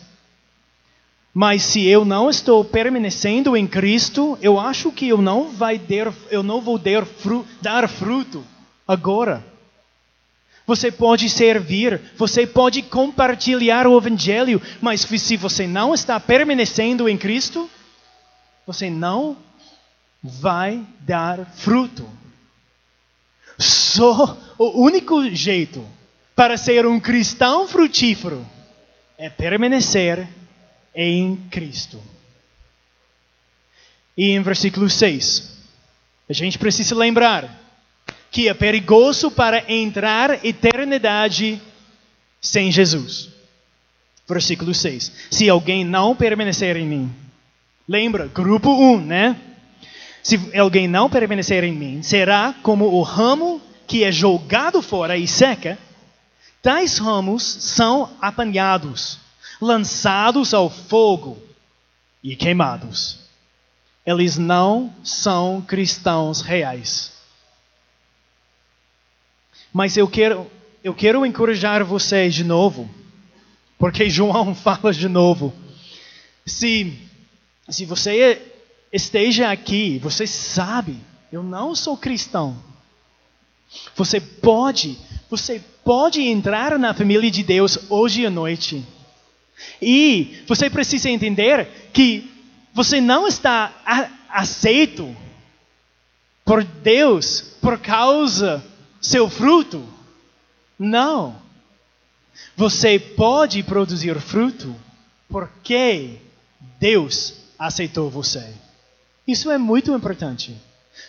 Mas 1.34 1.64
se 1.64 1.86
eu 1.86 2.04
não 2.06 2.30
estou 2.30 2.64
permanecendo 2.64 3.56
em 3.56 3.68
Cristo, 3.68 4.38
eu 4.42 4.60
acho 4.60 4.92
que 4.92 5.08
eu 5.08 5.22
não, 5.22 5.52
vai 5.52 5.78
ter, 5.78 6.12
eu 6.32 6.42
não 6.42 6.60
vou 6.60 6.78
dar, 6.78 7.06
fru, 7.06 7.46
dar 7.62 7.88
fruto 7.88 8.44
agora. 8.88 9.46
Você 10.66 10.92
pode 10.92 11.30
servir, 11.30 12.00
você 12.16 12.46
pode 12.46 12.82
compartilhar 12.84 13.88
o 13.88 13.98
Evangelho, 13.98 14.62
mas 14.82 15.02
se 15.02 15.36
você 15.36 15.68
não 15.68 15.94
está 15.94 16.20
permanecendo 16.20 17.10
em 17.10 17.18
Cristo, 17.18 17.70
você 18.66 18.90
não 18.90 19.36
vai 20.24 20.84
dar 21.02 21.46
fruto. 21.56 22.08
Só 23.60 24.38
o 24.58 24.82
único 24.82 25.30
jeito 25.30 25.86
para 26.34 26.56
ser 26.56 26.86
um 26.86 27.00
cristão 27.00 27.67
frutífero 27.67 28.48
é 29.17 29.30
permanecer 29.30 30.26
em 30.95 31.36
Cristo. 31.52 32.02
E 34.17 34.32
em 34.32 34.41
versículo 34.41 34.89
6, 34.89 35.58
a 36.30 36.34
gente 36.34 36.58
precisa 36.58 36.95
lembrar 36.95 37.60
que 38.32 38.48
é 38.48 38.54
perigoso 38.54 39.30
para 39.30 39.69
entrar 39.72 40.45
eternidade 40.45 41.62
sem 42.39 42.72
Jesus. 42.72 43.30
Versículo 44.28 44.74
6. 44.74 45.12
Se 45.32 45.50
alguém 45.50 45.84
não 45.84 46.15
permanecer 46.15 46.78
em 46.78 46.86
mim. 46.86 47.13
Lembra, 47.88 48.28
grupo 48.28 48.69
1, 48.69 49.02
né? 49.02 49.36
Se 50.22 50.58
alguém 50.58 50.88
não 50.88 51.10
permanecer 51.10 51.64
em 51.64 51.74
mim, 51.74 52.04
será 52.04 52.54
como 52.62 52.86
o 52.86 53.02
ramo 53.02 53.62
que 53.88 54.04
é 54.04 54.12
jogado 54.12 54.82
fora 54.82 55.18
e 55.18 55.28
seca. 55.28 55.78
Tais 56.62 56.98
ramos 56.98 57.42
são 57.42 58.12
apanhados, 58.22 59.18
lançados 59.60 60.54
ao 60.54 60.70
fogo 60.70 61.42
e 62.24 62.36
queimados. 62.36 63.20
Eles 64.06 64.38
não 64.38 64.94
são 65.04 65.62
cristãos 65.62 66.42
reais. 66.42 67.13
Mas 69.74 69.96
eu 69.98 70.08
quero, 70.08 70.50
eu 70.84 70.94
quero 70.94 71.26
encorajar 71.26 71.84
vocês 71.86 72.34
de 72.36 72.44
novo, 72.44 72.90
porque 73.78 74.10
João 74.10 74.54
fala 74.56 74.92
de 74.92 75.08
novo. 75.08 75.54
Se, 76.46 76.98
se 77.70 77.86
você 77.86 78.48
esteja 78.92 79.52
aqui, 79.52 80.00
você 80.00 80.25
sabe, 80.25 80.98
eu 81.31 81.44
não 81.44 81.75
sou 81.75 81.98
cristão. 81.98 82.58
Você 83.96 84.19
pode, 84.19 84.98
você 85.29 85.62
pode 85.83 86.21
entrar 86.21 86.77
na 86.79 86.94
família 86.94 87.29
de 87.29 87.44
Deus 87.44 87.77
hoje 87.90 88.25
à 88.25 88.29
noite. 88.29 88.83
E 89.81 90.44
você 90.48 90.69
precisa 90.69 91.10
entender 91.10 91.92
que 91.94 92.29
você 92.73 93.00
não 93.00 93.27
está 93.27 93.73
aceito 94.29 95.15
por 96.46 96.63
Deus 96.63 97.42
por 97.62 97.77
causa 97.79 98.63
seu 99.02 99.29
fruto. 99.29 99.83
Não. 100.77 101.40
Você 102.56 102.98
pode 102.98 103.62
produzir 103.63 104.19
fruto 104.19 104.75
porque 105.27 106.17
Deus 106.79 107.35
aceitou 107.58 108.10
você. 108.10 108.54
Isso 109.30 109.52
é 109.52 109.60
muito 109.60 109.94
importante. 109.94 110.60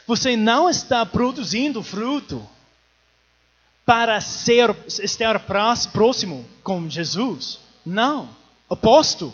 Você 0.06 0.36
não 0.36 0.68
está 0.68 1.06
produzindo 1.06 1.82
fruto 1.82 2.46
para 3.86 4.20
ser, 4.20 4.76
estar 4.86 5.40
próximo 5.90 6.44
com 6.62 6.86
Jesus. 6.86 7.60
Não. 7.84 8.28
Oposto. 8.68 9.32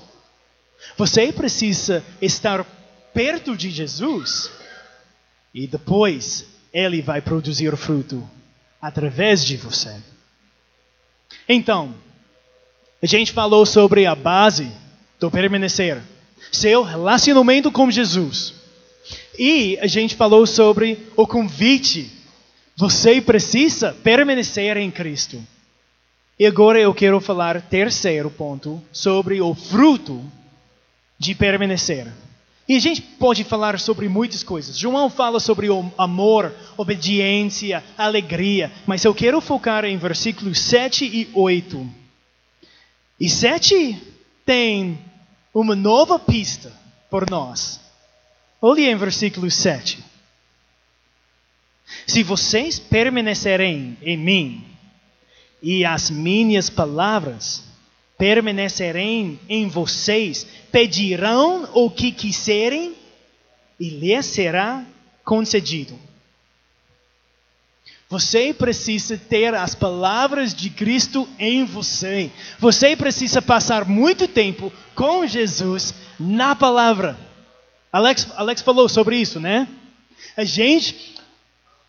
Você 0.96 1.32
precisa 1.32 2.04
estar 2.22 2.64
perto 3.12 3.56
de 3.56 3.70
Jesus 3.70 4.52
e 5.52 5.66
depois 5.66 6.46
ele 6.72 7.02
vai 7.02 7.20
produzir 7.20 7.76
fruto 7.76 8.22
através 8.80 9.44
de 9.44 9.56
você. 9.56 10.00
Então, 11.48 11.92
a 13.02 13.06
gente 13.06 13.32
falou 13.32 13.66
sobre 13.66 14.06
a 14.06 14.14
base 14.14 14.70
do 15.18 15.28
permanecer, 15.28 16.00
seu 16.52 16.84
relacionamento 16.84 17.72
com 17.72 17.90
Jesus. 17.90 18.55
E 19.38 19.78
a 19.80 19.86
gente 19.86 20.14
falou 20.14 20.46
sobre 20.46 20.98
o 21.16 21.26
convite. 21.26 22.10
Você 22.76 23.20
precisa 23.20 23.92
permanecer 24.02 24.76
em 24.76 24.90
Cristo. 24.90 25.42
E 26.38 26.44
agora 26.44 26.78
eu 26.78 26.92
quero 26.92 27.20
falar 27.20 27.62
terceiro 27.62 28.30
ponto 28.30 28.82
sobre 28.92 29.40
o 29.40 29.54
fruto 29.54 30.22
de 31.18 31.34
permanecer. 31.34 32.06
E 32.68 32.76
a 32.76 32.80
gente 32.80 33.00
pode 33.00 33.44
falar 33.44 33.78
sobre 33.78 34.08
muitas 34.08 34.42
coisas. 34.42 34.76
João 34.76 35.08
fala 35.08 35.38
sobre 35.38 35.70
o 35.70 35.90
amor, 35.96 36.52
obediência, 36.76 37.82
alegria, 37.96 38.72
mas 38.84 39.04
eu 39.04 39.14
quero 39.14 39.40
focar 39.40 39.84
em 39.84 39.96
versículos 39.96 40.58
7 40.58 41.04
e 41.04 41.28
8. 41.32 41.88
E 43.20 43.28
7 43.30 44.02
tem 44.44 44.98
uma 45.54 45.76
nova 45.76 46.18
pista 46.18 46.72
por 47.08 47.30
nós. 47.30 47.85
Olhe 48.68 48.90
em 48.90 48.96
versículo 48.96 49.48
7. 49.48 49.96
Se 52.04 52.24
vocês 52.24 52.80
permanecerem 52.80 53.96
em 54.02 54.16
mim 54.16 54.64
e 55.62 55.84
as 55.84 56.10
minhas 56.10 56.68
palavras 56.68 57.62
permanecerem 58.18 59.38
em 59.48 59.68
vocês, 59.68 60.44
pedirão 60.72 61.70
o 61.74 61.88
que 61.88 62.10
quiserem 62.10 62.96
e 63.78 63.88
lhes 63.88 64.26
será 64.26 64.84
concedido. 65.24 65.96
Você 68.08 68.52
precisa 68.52 69.16
ter 69.16 69.54
as 69.54 69.76
palavras 69.76 70.52
de 70.52 70.70
Cristo 70.70 71.28
em 71.38 71.64
você. 71.64 72.32
Você 72.58 72.96
precisa 72.96 73.40
passar 73.40 73.84
muito 73.84 74.26
tempo 74.26 74.72
com 74.92 75.24
Jesus 75.24 75.94
na 76.18 76.56
palavra. 76.56 77.25
Alex, 77.96 78.28
Alex 78.36 78.60
falou 78.60 78.90
sobre 78.90 79.16
isso, 79.16 79.40
né? 79.40 79.66
A 80.36 80.44
gente, 80.44 81.14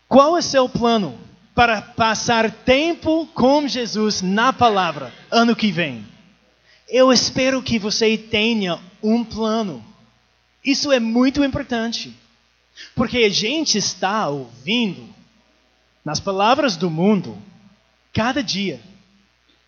qual 0.08 0.38
é 0.38 0.42
seu 0.42 0.70
plano 0.70 1.20
para 1.54 1.82
passar 1.82 2.50
tempo 2.50 3.28
com 3.34 3.68
Jesus 3.68 4.22
na 4.22 4.54
palavra 4.54 5.14
ano 5.30 5.54
que 5.54 5.70
vem? 5.70 6.08
Eu 6.88 7.12
espero 7.12 7.62
que 7.62 7.78
você 7.78 8.18
tenha 8.18 8.80
um 9.04 9.22
plano. 9.22 9.84
Isso 10.64 10.94
é 10.94 11.00
muito 11.02 11.44
importante. 11.44 12.16
Porque 12.96 13.18
a 13.18 13.30
gente 13.30 13.78
está 13.78 14.30
ouvindo, 14.30 15.14
nas 16.06 16.22
palavras 16.22 16.78
do 16.78 16.90
mundo, 16.90 17.38
cada 18.14 18.42
dia. 18.42 18.80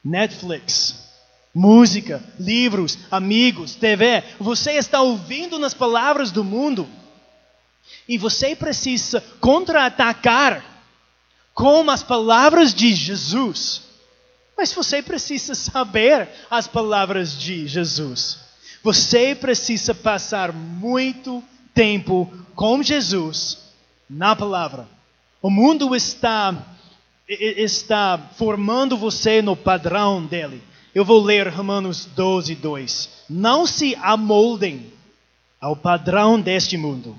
Netflix, 0.02 1.09
música, 1.54 2.24
livros, 2.40 2.98
amigos, 3.10 3.76
TV. 3.76 4.24
Você 4.40 4.74
está 4.74 5.02
ouvindo 5.02 5.58
nas 5.58 5.74
palavras 5.74 6.32
do 6.32 6.44
mundo. 6.44 6.88
E 8.08 8.18
você 8.18 8.56
precisa 8.56 9.22
contra-atacar 9.40 10.64
com 11.54 11.90
as 11.90 12.04
palavras 12.04 12.74
de 12.74 12.94
Jesus. 12.94 13.82
Mas 14.58 14.74
você 14.74 15.02
precisa 15.02 15.56
saber 15.56 16.28
as 16.50 16.68
palavras 16.68 17.38
de 17.38 17.68
Jesus. 17.68 18.40
Você 18.84 19.36
precisa 19.36 19.94
passar 19.94 20.54
muito 20.54 21.44
tempo 21.74 22.32
com 22.56 22.82
Jesus 22.82 23.58
na 24.10 24.36
palavra. 24.36 24.88
O 25.42 25.50
mundo 25.50 25.96
está 25.96 26.76
está 27.28 28.18
formando 28.36 28.98
você 28.98 29.42
no 29.42 29.56
padrão 29.56 30.26
dele. 30.26 30.64
Eu 30.94 31.06
vou 31.06 31.22
ler 31.22 31.48
Romanos 31.48 32.06
12, 32.06 32.56
2. 32.56 33.10
Não 33.30 33.66
se 33.66 33.96
amoldem 34.02 34.92
ao 35.60 35.76
padrão 35.76 36.40
deste 36.40 36.78
mundo, 36.78 37.16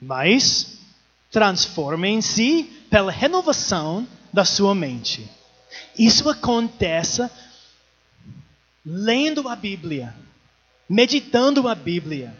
mas 0.00 0.78
transformem-se 1.30 2.64
pela 2.90 3.10
renovação 3.10 4.06
da 4.32 4.44
sua 4.44 4.74
mente 4.74 5.38
isso 5.98 6.28
acontece 6.28 7.28
lendo 8.86 9.48
a 9.48 9.56
Bíblia, 9.56 10.14
meditando 10.88 11.68
a 11.68 11.74
Bíblia. 11.74 12.34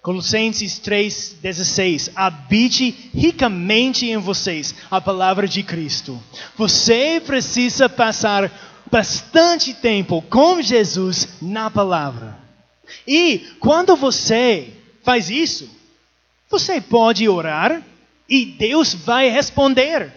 Colossenses 0.00 0.80
3,16: 0.80 2.12
Habite 2.14 3.10
ricamente 3.14 4.06
em 4.06 4.16
vocês 4.16 4.74
a 4.90 5.00
palavra 5.00 5.46
de 5.46 5.62
Cristo. 5.62 6.20
Você 6.56 7.20
precisa 7.24 7.88
passar 7.88 8.50
bastante 8.92 9.72
tempo 9.72 10.20
com 10.20 10.60
Jesus 10.60 11.40
na 11.40 11.70
palavra. 11.70 12.38
E 13.08 13.38
quando 13.58 13.96
você 13.96 14.70
faz 15.02 15.30
isso, 15.30 15.68
você 16.50 16.78
pode 16.78 17.26
orar 17.26 17.82
e 18.28 18.44
Deus 18.44 18.92
vai 18.92 19.30
responder. 19.30 20.12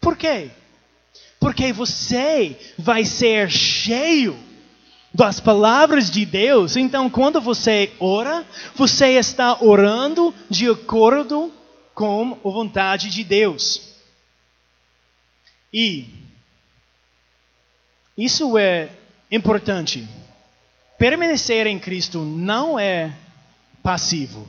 Por 0.00 0.16
quê? 0.16 0.50
Porque 1.38 1.72
você 1.72 2.58
vai 2.76 3.04
ser 3.04 3.48
cheio 3.48 4.36
das 5.14 5.38
palavras 5.38 6.10
de 6.10 6.26
Deus. 6.26 6.76
Então, 6.76 7.08
quando 7.08 7.40
você 7.40 7.92
ora, 8.00 8.44
você 8.74 9.10
está 9.10 9.62
orando 9.62 10.34
de 10.50 10.68
acordo 10.68 11.52
com 11.94 12.32
a 12.44 12.48
vontade 12.50 13.10
de 13.10 13.22
Deus. 13.22 13.94
E 15.72 16.27
isso 18.18 18.58
é 18.58 18.90
importante. 19.30 20.06
Permanecer 20.98 21.68
em 21.68 21.78
Cristo 21.78 22.18
não 22.18 22.76
é 22.76 23.14
passivo. 23.80 24.46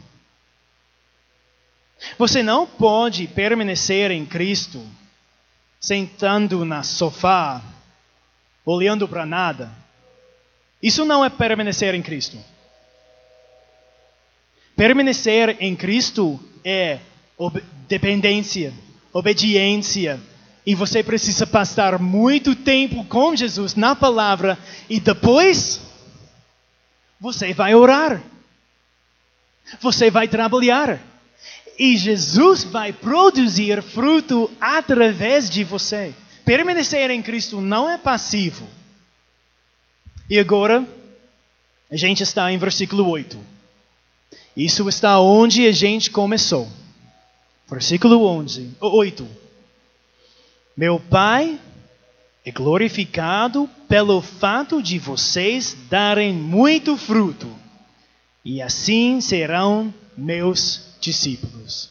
Você 2.18 2.42
não 2.42 2.66
pode 2.66 3.28
permanecer 3.28 4.10
em 4.10 4.26
Cristo 4.26 4.84
sentando 5.80 6.66
na 6.66 6.82
sofá, 6.82 7.62
olhando 8.66 9.08
para 9.08 9.26
nada. 9.26 9.72
Isso 10.82 11.06
não 11.06 11.24
é 11.24 11.30
permanecer 11.30 11.94
em 11.94 12.02
Cristo. 12.02 12.38
Permanecer 14.76 15.58
em 15.60 15.76
Cristo 15.76 16.40
é 16.64 17.00
ob 17.38 17.62
dependência, 17.88 18.74
obediência. 19.14 20.20
E 20.66 20.76
você 20.76 21.02
precisa 21.02 21.48
passar 21.48 22.00
muito 22.00 22.56
tempo 22.56 23.04
com 23.06 23.36
Jesus 23.36 23.76
na 23.76 23.96
palavra 23.96 24.58
e 24.90 25.00
depois 25.00 25.82
você 27.20 27.54
vai 27.54 27.74
orar. 27.76 28.22
Você 29.82 30.10
vai 30.10 30.28
trabalhar. 30.28 31.00
E 31.78 31.96
Jesus 31.96 32.64
vai 32.64 32.92
produzir 32.92 33.82
fruto 33.82 34.52
através 34.60 35.50
de 35.50 35.64
você. 35.64 36.14
Permanecer 36.44 37.10
em 37.10 37.22
Cristo 37.22 37.62
não 37.62 37.90
é 37.90 37.98
passivo. 37.98 38.68
E 40.30 40.38
agora, 40.38 40.88
a 41.90 41.96
gente 41.96 42.22
está 42.22 42.52
em 42.52 42.58
versículo 42.58 43.08
8. 43.08 43.40
Isso 44.56 44.88
está 44.90 45.20
onde 45.20 45.66
a 45.66 45.72
gente 45.72 46.12
começou. 46.12 46.68
Versículo 47.70 48.26
11, 48.26 48.72
8. 48.82 49.28
Meu 50.80 50.98
Pai 50.98 51.60
é 52.46 52.52
glorificado 52.54 53.70
pelo 53.90 54.22
fato 54.22 54.82
de 54.82 54.98
vocês 54.98 55.76
darem 55.90 56.32
muito 56.32 56.96
fruto, 56.96 57.54
e 58.46 58.62
assim 58.62 59.20
serão 59.20 59.94
meus 60.18 60.96
discípulos. 61.02 61.90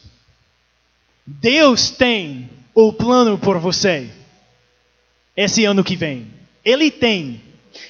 Deus 1.23 1.91
tem 1.91 2.49
o 2.73 2.91
plano 2.91 3.37
por 3.37 3.59
você 3.59 4.09
esse 5.37 5.65
ano 5.65 5.83
que 5.83 5.95
vem. 5.95 6.25
Ele 6.65 6.89
tem. 6.89 7.43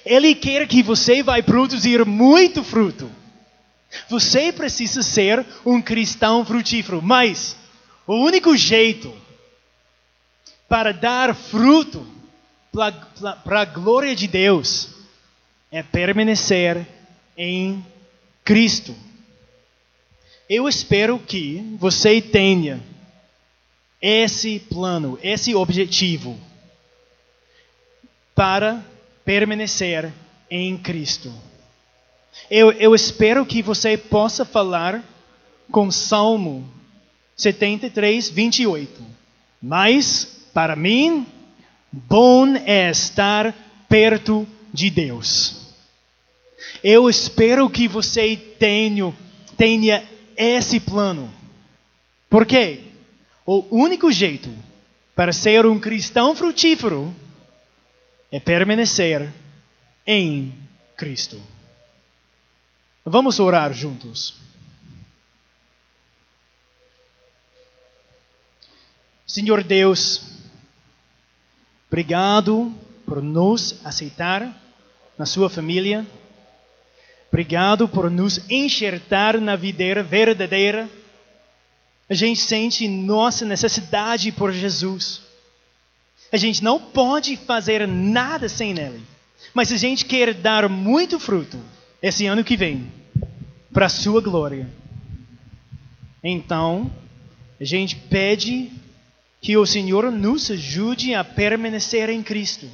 Ele 0.05 0.35
quer 0.35 0.67
que 0.67 0.83
você 0.83 1.23
vai 1.23 1.41
produzir 1.41 2.05
muito 2.05 2.61
fruto. 2.61 3.09
Você 4.09 4.51
precisa 4.51 5.01
ser 5.01 5.45
um 5.65 5.81
cristão 5.81 6.43
frutífero, 6.43 7.01
mas 7.01 7.55
o 8.05 8.15
único 8.15 8.57
jeito 8.57 9.28
para 10.69 10.93
dar 10.93 11.35
fruto 11.35 12.05
para 12.71 13.61
a 13.61 13.65
glória 13.65 14.15
de 14.15 14.27
Deus 14.27 14.89
é 15.71 15.83
permanecer 15.83 16.87
em 17.35 17.83
Cristo. 18.45 18.95
Eu 20.47 20.67
espero 20.69 21.19
que 21.19 21.75
você 21.79 22.21
tenha 22.21 22.81
esse 24.01 24.59
plano, 24.59 25.19
esse 25.21 25.53
objetivo 25.53 26.39
para 28.33 28.83
permanecer 29.25 30.13
em 30.49 30.77
Cristo. 30.77 31.33
Eu, 32.49 32.71
eu 32.71 32.95
espero 32.95 33.45
que 33.45 33.61
você 33.61 33.97
possa 33.97 34.45
falar 34.45 35.03
com 35.71 35.91
Salmo 35.91 36.67
73, 37.35 38.29
28. 38.29 39.03
Mas, 39.61 40.38
para 40.53 40.75
mim, 40.75 41.25
bom 41.91 42.55
é 42.55 42.89
estar 42.89 43.53
perto 43.87 44.47
de 44.73 44.89
Deus. 44.89 45.73
Eu 46.83 47.09
espero 47.09 47.69
que 47.69 47.87
você 47.87 48.35
tenha, 48.35 49.13
tenha 49.57 50.03
esse 50.35 50.79
plano. 50.79 51.31
Por 52.29 52.45
quê? 52.45 52.83
O 53.45 53.65
único 53.71 54.11
jeito 54.11 54.49
para 55.15 55.33
ser 55.33 55.65
um 55.65 55.79
cristão 55.79 56.35
frutífero 56.35 57.13
é 58.31 58.39
permanecer 58.39 59.33
em 60.05 60.53
Cristo. 60.95 61.41
Vamos 63.03 63.39
orar 63.39 63.73
juntos. 63.73 64.35
Senhor 69.25 69.63
Deus, 69.63 70.38
obrigado 71.89 72.73
por 73.05 73.21
nos 73.21 73.83
aceitar 73.83 74.55
na 75.17 75.25
sua 75.25 75.49
família. 75.49 76.05
Obrigado 77.27 77.87
por 77.87 78.09
nos 78.09 78.39
enxertar 78.49 79.39
na 79.41 79.55
videira 79.55 80.01
verdadeira. 80.01 80.89
A 82.09 82.13
gente 82.13 82.39
sente 82.39 82.87
nossa 82.87 83.45
necessidade 83.45 84.31
por 84.31 84.53
Jesus. 84.53 85.21
A 86.31 86.37
gente 86.37 86.63
não 86.63 86.79
pode 86.79 87.35
fazer 87.37 87.87
nada 87.87 88.47
sem 88.47 88.71
Ele. 88.71 89.01
Mas 89.53 89.71
a 89.71 89.77
gente 89.77 90.05
quer 90.05 90.33
dar 90.33 90.69
muito 90.69 91.19
fruto 91.19 91.59
esse 92.01 92.25
ano 92.25 92.43
que 92.43 92.55
vem, 92.55 92.91
para 93.73 93.87
a 93.87 93.89
Sua 93.89 94.21
glória. 94.21 94.67
Então, 96.23 96.91
a 97.59 97.63
gente 97.63 97.95
pede 97.95 98.71
que 99.41 99.57
o 99.57 99.65
Senhor 99.65 100.11
nos 100.11 100.51
ajude 100.51 101.13
a 101.13 101.23
permanecer 101.23 102.09
em 102.09 102.21
Cristo. 102.21 102.69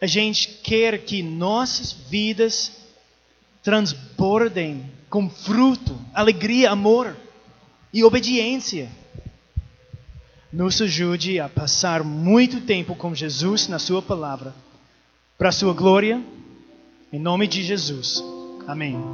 A 0.00 0.06
gente 0.06 0.48
quer 0.62 0.98
que 1.04 1.22
nossas 1.22 1.92
vidas 1.92 2.72
transbordem 3.62 4.90
com 5.08 5.30
fruto, 5.30 5.98
alegria, 6.12 6.70
amor 6.70 7.16
e 7.92 8.02
obediência. 8.02 8.90
Nos 10.52 10.82
ajude 10.82 11.40
a 11.40 11.48
passar 11.48 12.02
muito 12.02 12.60
tempo 12.60 12.94
com 12.94 13.14
Jesus 13.14 13.68
na 13.68 13.78
Sua 13.78 14.02
palavra, 14.02 14.54
para 15.38 15.48
a 15.48 15.52
Sua 15.52 15.72
glória, 15.72 16.22
em 17.12 17.18
nome 17.18 17.46
de 17.46 17.62
Jesus. 17.62 18.22
Amém. 18.66 19.12